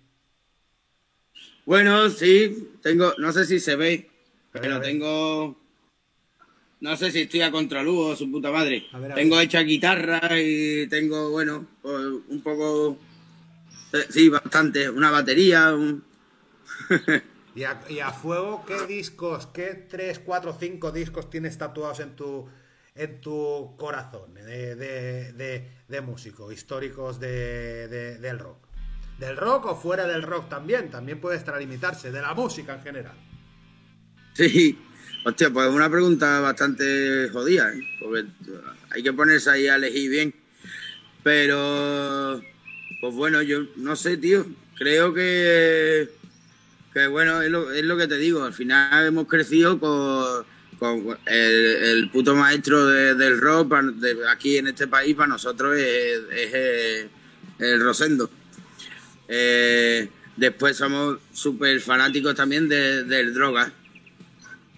Bueno, 1.66 2.10
sí, 2.10 2.78
tengo, 2.82 3.14
no 3.18 3.32
sé 3.32 3.46
si 3.46 3.58
se 3.60 3.78
ve, 3.78 4.10
pero 4.52 4.82
tengo, 4.82 5.58
no 6.84 6.96
sé 6.98 7.12
si 7.12 7.22
estoy 7.22 7.42
a 7.42 7.52
contraluz 7.52 8.12
o 8.12 8.16
su 8.16 8.30
puta 8.30 8.52
madre. 8.52 8.86
A 8.92 9.00
ver, 9.00 9.12
a 9.14 9.16
tengo 9.16 9.38
ver. 9.38 9.46
hecha 9.46 9.62
guitarra 9.62 10.22
y 10.40 10.86
tengo, 10.88 11.30
bueno, 11.32 11.66
pues, 11.82 11.96
un 12.28 12.42
poco, 12.44 12.98
eh, 13.94 14.06
sí, 14.10 14.30
bastante, 14.30 14.90
una 14.90 15.10
batería, 15.10 15.74
un- 15.74 16.04
¿Y 17.56 17.64
a, 17.64 17.80
y 17.88 18.00
a 18.00 18.12
fuego 18.12 18.66
qué 18.66 18.86
discos, 18.88 19.48
qué 19.48 19.86
3, 19.90 20.20
4, 20.20 20.58
5 20.60 20.92
discos 20.92 21.30
tienes 21.30 21.58
tatuados 21.58 22.00
en 22.00 22.16
tu, 22.16 22.50
en 22.96 23.22
tu 23.22 23.76
corazón 23.78 24.34
de, 24.34 24.76
de, 24.76 25.34
de- 25.34 25.70
de 25.88 26.02
músico, 26.02 26.52
históricos 26.52 27.20
de, 27.20 27.88
de- 27.88 28.18
del 28.18 28.40
rock? 28.40 28.58
¿Del 29.20 29.38
rock 29.38 29.68
o 29.68 29.76
fuera 29.76 30.06
del 30.08 30.24
rock 30.24 30.50
también? 30.50 30.90
También 30.90 31.22
puede 31.22 31.36
extralimitarse, 31.38 32.12
de 32.12 32.22
la 32.22 32.34
música 32.34 32.74
en 32.76 32.82
general. 32.82 33.16
sí. 34.34 34.78
Hostia, 35.26 35.50
pues 35.52 35.70
una 35.70 35.90
pregunta 35.90 36.40
bastante 36.42 37.30
jodida, 37.32 37.74
¿eh? 37.74 37.82
porque 38.00 38.26
hay 38.92 39.04
que 39.04 39.14
ponerse 39.14 39.50
ahí 39.50 39.68
a 39.68 39.76
elegir 39.76 40.10
bien. 40.10 40.34
Pero, 41.24 42.42
pues 43.00 43.14
bueno, 43.14 43.42
yo 43.42 43.66
no 43.78 43.96
sé, 43.96 44.18
tío. 44.18 44.46
Creo 44.78 45.14
que, 45.14 46.10
que 46.94 47.08
bueno, 47.08 47.42
es 47.42 47.50
lo, 47.50 47.72
es 47.72 47.84
lo 47.86 47.96
que 47.96 48.08
te 48.08 48.18
digo. 48.18 48.44
Al 48.44 48.54
final 48.54 49.08
hemos 49.08 49.28
crecido 49.28 49.80
con, 49.80 50.46
con 50.78 51.18
el, 51.28 52.10
puto 52.12 52.36
maestro 52.36 52.86
de- 52.88 53.16
del 53.16 53.40
rock 53.40 53.74
de 53.74 54.28
aquí 54.30 54.58
en 54.58 54.68
este 54.68 54.88
país. 54.88 55.16
Para 55.16 55.28
nosotros 55.28 55.78
es, 55.78 56.20
es 56.32 57.10
el, 57.60 57.82
Rosendo. 57.82 58.30
Eh, 59.30 60.10
después 60.36 60.76
somos 60.76 61.20
súper 61.32 61.80
fanáticos 61.80 62.36
también 62.36 62.68
de- 62.68 63.04
del 63.06 63.34
droga. 63.34 63.72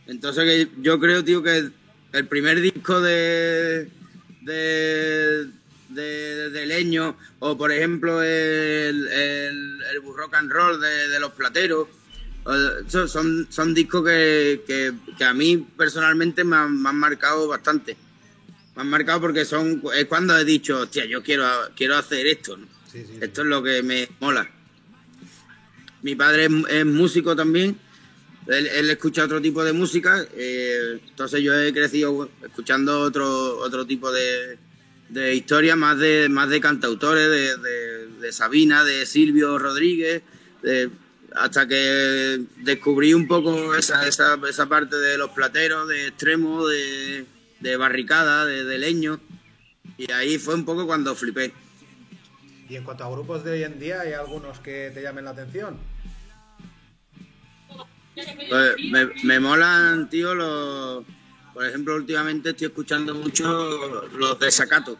Entonces 0.08 0.44
que 0.44 0.82
yo 0.82 1.00
creo, 1.00 1.24
tío, 1.24 1.42
que 1.42 1.70
el 2.14 2.28
primer 2.28 2.62
disco 2.62 3.02
de 3.02 3.90
de, 4.42 5.48
de, 5.90 6.50
de 6.52 6.66
Leño, 6.66 7.18
o 7.40 7.58
por 7.58 7.72
ejemplo 7.72 8.22
el, 8.22 9.08
el, 9.08 9.82
el 9.92 10.02
rock 10.16 10.36
and 10.36 10.52
roll 10.52 10.80
de, 10.80 11.08
de 11.10 11.20
los 11.20 11.32
plateros, 11.32 11.88
son, 12.88 13.48
son 13.50 13.74
discos 13.74 14.06
que, 14.06 14.64
que, 14.68 14.94
que 15.18 15.24
a 15.24 15.34
mí 15.34 15.58
personalmente 15.58 16.44
me 16.44 16.56
han, 16.56 16.82
me 16.82 16.90
han 16.90 16.98
marcado 16.98 17.48
bastante. 17.48 17.98
Me 18.76 18.82
han 18.84 18.90
marcado 18.90 19.22
porque 19.22 19.46
son 19.46 19.82
es 19.96 20.06
cuando 20.06 20.38
he 20.38 20.46
dicho, 20.46 20.82
hostia, 20.82 21.06
yo 21.06 21.24
quiero, 21.24 21.48
quiero 21.76 21.96
hacer 21.96 22.28
esto. 22.28 22.58
¿no? 22.58 22.68
Sí, 22.92 23.00
sí, 23.00 23.14
sí. 23.14 23.20
Esto 23.22 23.42
es 23.42 23.48
lo 23.48 23.64
que 23.64 23.82
me 23.82 24.10
mola. 24.20 24.50
Mi 26.04 26.16
padre 26.16 26.46
es, 26.46 26.52
es 26.70 26.86
músico 26.86 27.36
también. 27.36 27.80
Él, 28.48 28.90
escucha 28.90 29.26
otro 29.26 29.42
tipo 29.42 29.64
de 29.64 29.74
música. 29.74 30.26
eh, 30.36 31.00
entonces 31.10 31.42
yo 31.42 31.54
he 31.60 31.74
crecido 31.74 32.30
escuchando 32.44 33.00
otro, 33.02 33.58
otro 33.58 33.86
tipo 33.86 34.12
de, 34.12 34.58
de 35.10 35.34
historias, 35.34 35.78
más 35.78 35.98
de, 35.98 36.30
más 36.30 36.50
de 36.50 36.62
cantautores, 36.62 37.30
de, 37.30 38.32
Sabina, 38.32 38.84
de 38.84 39.06
Silvio 39.06 39.60
Rodríguez, 39.60 40.24
hasta 41.36 41.68
que 41.68 42.42
descubrí 42.58 43.14
un 43.14 43.28
poco 43.28 43.76
esa, 43.76 44.08
esa, 44.08 44.40
esa 44.50 44.68
parte 44.68 44.96
de 44.96 45.18
los 45.18 45.30
plateros, 45.30 45.88
de 45.88 46.08
extremo, 46.08 46.68
de, 46.68 47.26
de 47.60 47.78
barricada, 47.78 48.46
de, 48.46 48.64
de 48.64 48.78
leño. 48.80 49.20
Y 49.98 50.12
ahí 50.12 50.38
fue 50.40 50.56
un 50.56 50.66
poco 50.66 50.88
cuando 50.88 51.16
flipé. 51.16 51.54
Y 52.68 52.76
en 52.76 52.84
cuanto 52.84 53.04
a 53.04 53.12
grupos 53.12 53.44
de 53.44 53.52
hoy 53.52 53.64
en 53.64 53.80
día, 53.80 54.02
¿hay 54.02 54.14
algunos 54.14 54.60
que 54.60 54.92
te 54.94 55.02
llamen 55.02 55.26
la 55.26 55.32
atención? 55.32 55.78
Pues 58.16 58.76
me, 58.92 59.06
me 59.24 59.40
molan, 59.40 60.10
tío, 60.10 60.34
los... 60.34 61.04
Por 61.54 61.66
ejemplo, 61.66 61.96
últimamente 61.96 62.50
estoy 62.50 62.68
escuchando 62.68 63.14
mucho 63.16 64.08
los 64.18 64.40
de 64.40 64.52
Sacato. 64.52 64.98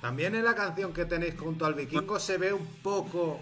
También 0.00 0.34
en 0.34 0.44
la 0.44 0.54
canción 0.54 0.92
que 0.92 1.04
tenéis 1.04 1.34
junto 1.38 1.66
al 1.66 1.74
vikingo 1.74 2.18
se 2.18 2.38
ve 2.38 2.52
un 2.52 2.66
poco... 2.82 3.40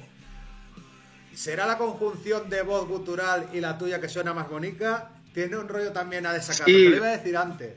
¿Será 1.35 1.67
la 1.67 1.77
conjunción 1.79 2.49
de 2.49 2.63
voz 2.63 2.87
gutural 2.87 3.49
y 3.53 3.61
la 3.61 3.77
tuya 3.77 4.01
que 4.01 4.09
suena 4.09 4.33
más 4.33 4.49
bonita? 4.49 5.11
Tiene 5.33 5.57
un 5.57 5.69
rollo 5.69 5.91
también 5.93 6.27
a 6.27 6.33
desacato, 6.33 6.67
Sí. 6.67 6.85
te 6.85 6.91
lo 6.91 6.97
iba 6.97 7.07
a 7.09 7.17
decir 7.17 7.37
antes. 7.37 7.75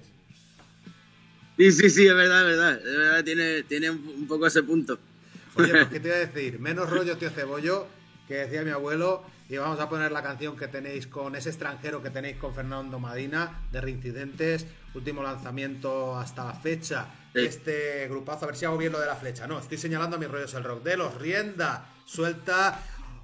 Sí, 1.58 1.72
sí, 1.72 1.90
sí, 1.90 2.08
es 2.08 2.14
verdad, 2.14 2.42
es 2.42 2.56
verdad. 2.56 2.78
Es 2.78 2.98
verdad, 2.98 3.24
tiene, 3.24 3.64
tiene 3.64 3.90
un, 3.90 4.08
un 4.08 4.28
poco 4.28 4.46
ese 4.46 4.62
punto. 4.62 5.00
Oye, 5.56 5.72
pues 5.72 5.88
qué 5.88 6.00
te 6.00 6.08
iba 6.08 6.18
a 6.18 6.20
decir, 6.20 6.60
menos 6.60 6.88
rollo 6.88 7.18
tío 7.18 7.32
cebollo, 7.32 7.88
que 8.28 8.36
decía 8.36 8.64
mi 8.64 8.72
abuelo, 8.72 9.24
y 9.50 9.58
vamos 9.58 9.80
a 9.80 9.88
poner 9.88 10.12
la 10.12 10.22
canción 10.22 10.58
que 10.58 10.68
tenéis 10.68 11.08
con 11.08 11.36
ese 11.36 11.50
extranjero 11.50 12.04
que 12.04 12.10
tenéis 12.10 12.38
con 12.38 12.54
Fernando 12.54 13.00
Madina, 13.00 13.62
de 13.72 13.80
Reincidentes, 13.82 14.66
último 14.94 15.24
lanzamiento 15.24 16.18
hasta 16.18 16.46
la 16.46 16.54
fecha 16.54 17.08
Sí. 17.34 17.46
este 17.46 18.08
grupazo, 18.08 18.46
a 18.46 18.48
ver 18.48 18.56
si 18.58 18.66
hago 18.66 18.78
bien 18.78 18.92
lo 18.92 19.00
de 19.00 19.06
la 19.06 19.16
flecha, 19.16 19.46
no, 19.46 19.60
estoy 19.60 19.78
señalando 19.78 20.16
a 20.16 20.20
mis 20.20 20.30
rollos 20.30 20.54
el 20.56 20.64
rock, 20.64 20.82
de 20.84 20.98
los 20.98 21.14
rienda, 21.16 21.86
suelta, 22.06 22.80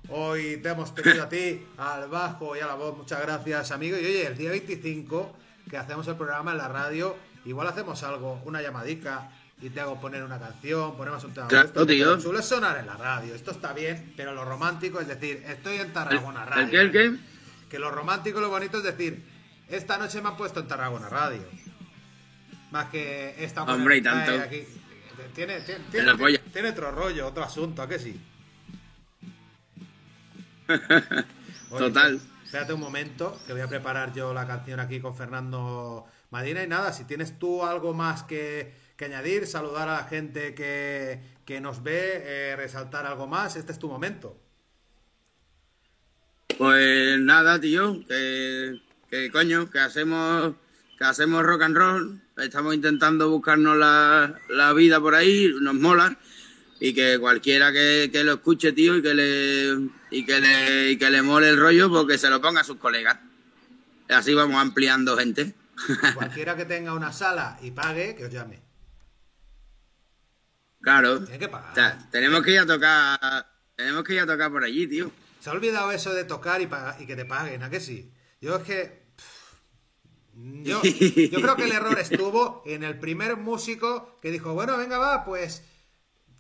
hoy 0.10 0.58
te 0.58 0.70
hemos 0.70 0.94
tenido 0.94 1.24
a 1.24 1.30
ti, 1.30 1.66
al 1.78 2.10
bajo 2.10 2.56
y 2.56 2.60
a 2.60 2.68
la 2.68 2.76
voz, 2.76 2.96
muchas 2.96 3.20
gracias 3.22 3.72
amigo, 3.72 3.98
y 3.98 4.02
oye, 4.06 4.28
el 4.28 4.38
día 4.38 4.52
25 4.52 5.36
que 5.68 5.78
hacemos 5.78 6.08
el 6.08 6.16
programa 6.16 6.52
en 6.52 6.58
la 6.60 6.68
radio, 6.68 7.16
igual 7.46 7.68
hacemos 7.68 8.04
algo, 8.04 8.40
una 8.46 8.62
llamadica, 8.62 9.32
y 9.64 9.70
te 9.70 9.80
hago 9.80 9.98
poner 9.98 10.22
una 10.24 10.38
canción, 10.38 10.98
ponemos 10.98 11.24
un 11.24 11.34
tema 11.34 11.48
Claro, 11.48 11.70
vuestro, 11.70 11.86
tío. 11.86 12.20
Suele 12.20 12.44
sonar 12.44 12.78
en 12.78 12.86
la 12.86 12.98
radio, 12.98 13.34
esto 13.34 13.52
está 13.52 13.72
bien, 13.72 14.14
pero 14.18 14.34
lo 14.34 14.44
romántico 14.44 15.00
es 15.00 15.08
decir, 15.08 15.42
estoy 15.48 15.78
en 15.78 15.94
Tarragona 15.94 16.44
Radio. 16.44 16.64
¿El 16.66 16.70
qué, 16.70 16.82
el 16.82 16.92
qué? 16.92 17.20
Que 17.70 17.80
lo 17.80 17.90
romántico 17.90 18.42
lo 18.42 18.50
bonito 18.50 18.80
es 18.80 18.84
decir, 18.84 19.24
esta 19.70 19.98
noche 19.98 20.22
me 20.22 20.28
han 20.28 20.36
puesto 20.36 20.60
en 20.60 20.68
Tarragona 20.68 21.08
Radio. 21.08 21.44
Más 22.72 22.90
que 22.90 23.42
esta 23.42 23.64
Hombre, 23.64 23.98
y 23.98 24.02
tanto. 24.02 24.34
aquí. 24.34 24.66
Tiene, 25.34 26.70
otro 26.70 26.92
rollo, 26.92 27.28
otro 27.28 27.44
asunto, 27.44 27.82
¿a 27.84 27.88
que 27.88 28.00
sí? 28.00 28.20
Oye, 30.68 31.80
Total. 31.80 32.20
Espérate 32.44 32.74
un 32.74 32.82
momento, 32.82 33.40
que 33.48 33.54
voy 33.54 33.62
a 33.62 33.68
preparar 33.70 34.14
yo 34.14 34.34
la 34.34 34.46
canción 34.46 34.82
aquí 34.82 35.00
con 35.00 35.16
Fernando 35.16 36.06
Madina. 36.32 36.64
Y 36.64 36.68
nada, 36.68 36.92
si 36.92 37.06
tienes 37.06 37.40
tú 37.40 37.64
algo 37.64 37.94
más 37.94 38.24
que, 38.24 38.83
que 38.96 39.06
añadir, 39.06 39.48
saludar 39.48 39.90
a 39.90 39.98
la 39.98 40.04
gente 40.04 40.54
que, 40.54 41.20
que 41.46 41.62
nos 41.62 41.84
ve, 41.84 42.22
eh, 42.26 42.56
resaltar 42.56 43.06
algo 43.06 43.28
más. 43.28 43.56
Este 43.56 43.72
es 43.72 43.80
tu 43.80 43.88
momento. 43.88 44.38
Pues 46.58 47.20
nada, 47.20 47.60
tío, 47.60 48.06
que, 48.08 48.80
que 49.10 49.32
coño, 49.32 49.70
que 49.70 49.80
hacemos, 49.80 50.54
que 50.98 51.04
hacemos 51.04 51.44
rock 51.44 51.64
and 51.64 51.78
roll, 51.78 52.22
estamos 52.38 52.76
intentando 52.76 53.30
buscarnos 53.30 53.76
la, 53.78 54.40
la 54.50 54.74
vida 54.74 55.00
por 55.00 55.16
ahí, 55.16 55.52
nos 55.62 55.74
mola, 55.74 56.18
y 56.80 56.94
que 56.94 57.18
cualquiera 57.20 57.72
que, 57.72 58.10
que 58.12 58.24
lo 58.24 58.34
escuche, 58.34 58.72
tío, 58.72 58.98
y 58.98 59.02
que 59.02 59.14
le 59.14 59.90
y 60.12 60.26
que 60.26 60.40
le, 60.40 60.92
y 60.92 60.98
que 60.98 61.10
le 61.10 61.22
mole 61.24 61.50
el 61.50 61.58
rollo, 61.58 61.90
porque 61.90 62.18
se 62.18 62.30
lo 62.30 62.40
ponga 62.40 62.62
a 62.62 62.64
sus 62.64 62.78
colegas. 62.78 63.18
Así 64.10 64.34
vamos 64.34 64.58
ampliando 64.58 65.18
gente. 65.18 65.56
Cualquiera 66.14 66.56
que 66.56 66.66
tenga 66.66 66.94
una 66.94 67.12
sala 67.12 67.58
y 67.62 67.72
pague, 67.72 68.16
que 68.16 68.26
os 68.26 68.32
llame. 68.32 68.63
Claro. 70.84 71.20
Tiene 71.24 71.40
que 71.40 71.48
pagar. 71.50 71.72
O 71.72 71.76
sea, 71.76 72.08
tenemos 72.12 72.44
que 72.44 72.52
ir 72.52 72.60
a 72.60 72.66
tocar, 72.68 73.48
tenemos 73.76 74.04
que 74.04 74.14
ir 74.14 74.20
a 74.20 74.26
tocar 74.28 74.52
por 74.52 74.64
allí, 74.64 74.86
tío. 74.88 75.10
Se 75.40 75.50
ha 75.50 75.54
olvidado 75.54 75.92
eso 75.92 76.14
de 76.14 76.24
tocar 76.26 76.62
y, 76.62 76.68
que 77.08 77.16
te 77.16 77.26
paguen, 77.26 77.64
¿a 77.64 77.70
que 77.70 77.80
sí? 77.80 78.12
Yo 78.42 78.58
es 78.58 78.64
que. 78.64 79.08
pff, 79.16 79.54
Yo, 80.64 80.82
yo 80.84 81.42
creo 81.42 81.56
que 81.56 81.64
el 81.66 81.72
error 81.72 81.98
estuvo 82.00 82.62
en 82.66 82.84
el 82.84 83.00
primer 83.00 83.38
músico 83.38 84.20
que 84.22 84.30
dijo, 84.32 84.54
bueno, 84.54 84.78
venga, 84.78 84.98
va, 84.98 85.24
pues 85.26 85.64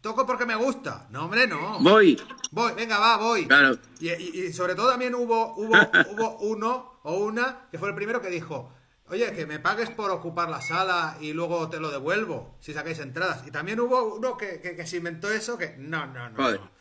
toco 0.01 0.25
porque 0.25 0.45
me 0.45 0.55
gusta. 0.55 1.07
No, 1.11 1.25
hombre, 1.25 1.47
no. 1.47 1.79
Voy, 1.79 2.21
Voy, 2.51 2.73
venga, 2.73 2.99
va, 2.99 3.17
voy. 3.17 3.47
claro. 3.47 3.77
Y, 4.01 4.09
y- 4.11 4.45
y 4.47 4.53
sobre 4.53 4.75
todo 4.75 4.89
también 4.91 5.15
hubo, 5.15 5.55
hubo, 5.55 5.73
hubo 6.11 6.37
uno 6.39 6.99
o 7.03 7.15
una 7.19 7.67
que 7.71 7.79
fue 7.79 7.87
el 7.89 7.95
primero 7.95 8.21
que 8.21 8.29
dijo, 8.29 8.73
oye, 9.13 9.33
que 9.33 9.45
me 9.45 9.59
pagues 9.59 9.89
por 9.89 10.11
ocupar 10.11 10.49
la 10.49 10.61
sala 10.61 11.17
y 11.21 11.33
luego 11.33 11.69
te 11.69 11.79
lo 11.79 11.89
devuelvo 11.91 12.57
si 12.59 12.73
sacáis 12.73 12.99
entradas. 12.99 13.47
Y 13.47 13.51
también 13.51 13.79
hubo 13.79 14.15
uno 14.15 14.35
que, 14.37 14.59
que- 14.61 14.75
que 14.75 14.85
se 14.85 14.97
inventó 14.97 15.31
eso, 15.31 15.57
que 15.57 15.75
no, 15.77 16.05
no, 16.07 16.29
no. 16.29 16.35
Joder. 16.35 16.59
no. 16.59 16.71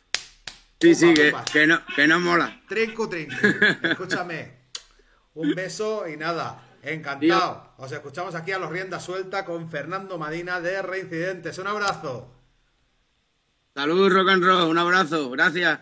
Sí, 0.81 0.95
sí, 0.97 1.15
que, 1.15 1.67
no, 1.67 1.81
que 1.95 2.07
no 2.09 2.19
mola. 2.19 2.61
Trincu, 2.69 3.09
trincu. 3.09 3.35
Escúchame. 3.83 4.63
Un 5.35 5.55
beso 5.55 6.09
y 6.09 6.17
nada. 6.17 6.61
Encantado. 6.83 7.75
Os 7.79 7.93
escuchamos 7.93 8.35
aquí 8.35 8.51
a 8.51 8.59
los 8.59 8.71
rienda 8.71 8.99
suelta 8.99 9.45
con 9.45 9.71
Fernando 9.71 10.19
Madina 10.19 10.61
de 10.61 10.83
Reincidentes. 10.83 11.57
Un 11.59 11.69
abrazo. 11.69 12.29
Salud, 13.75 14.11
rock 14.13 14.29
and 14.31 14.45
roll, 14.45 14.69
un 14.71 14.77
abrazo, 14.79 15.31
gracias. 15.31 15.79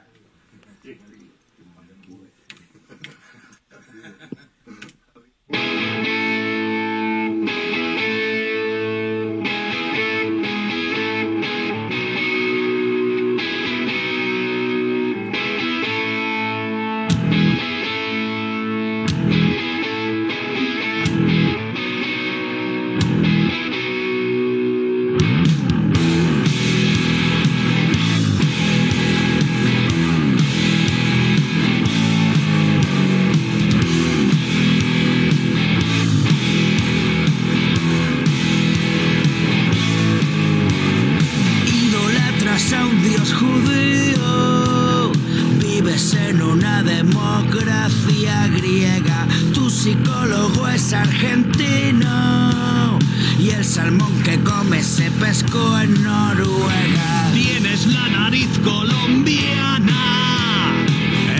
Se 55.01 55.82
en 55.82 56.03
Noruega. 56.03 57.30
Tienes 57.32 57.86
la 57.86 58.09
nariz 58.09 58.48
colombiana. 58.62 59.94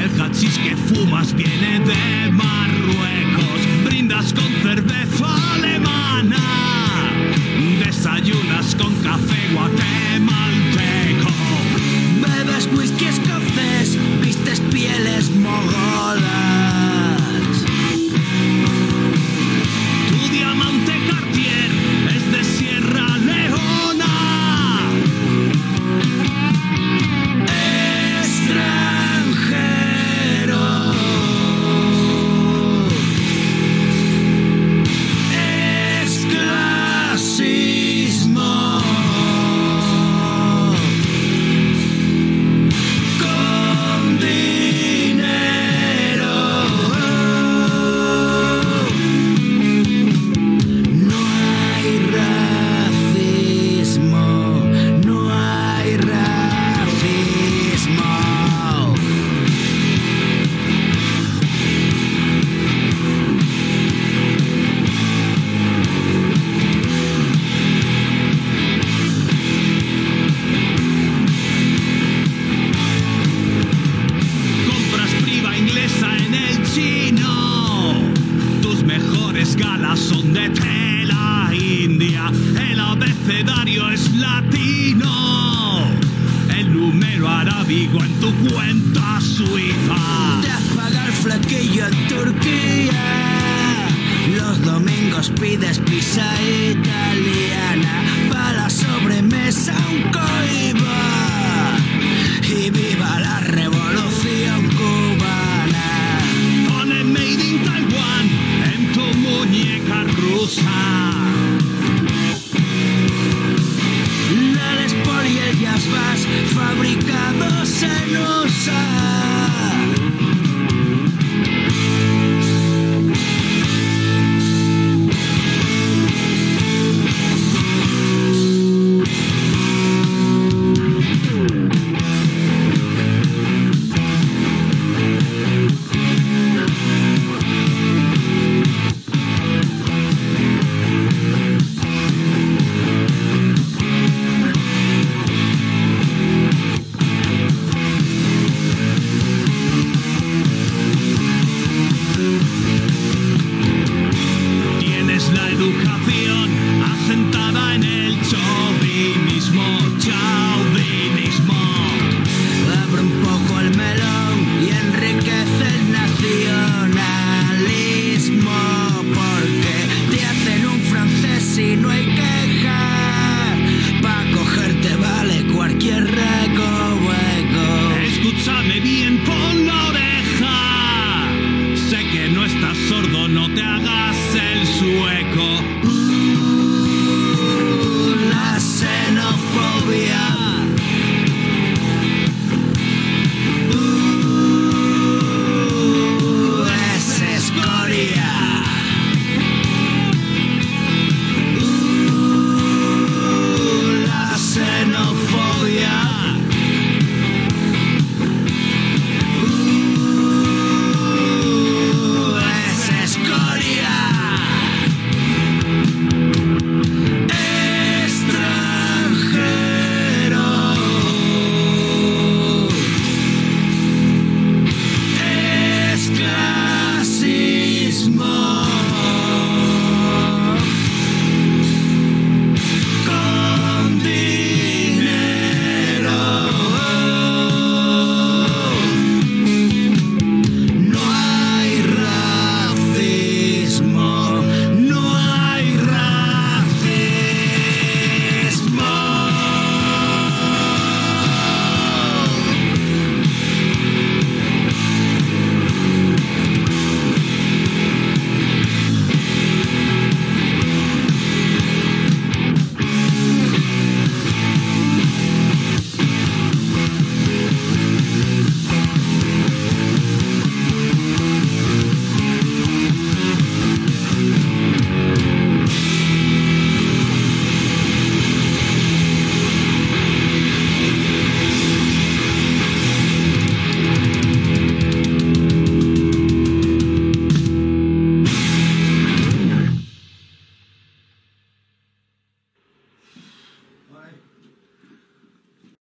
El 0.03 0.21
hachís 0.21 0.57
que 0.59 0.77
fumas 0.77 1.35
viene 1.35 1.81
de 1.81 2.10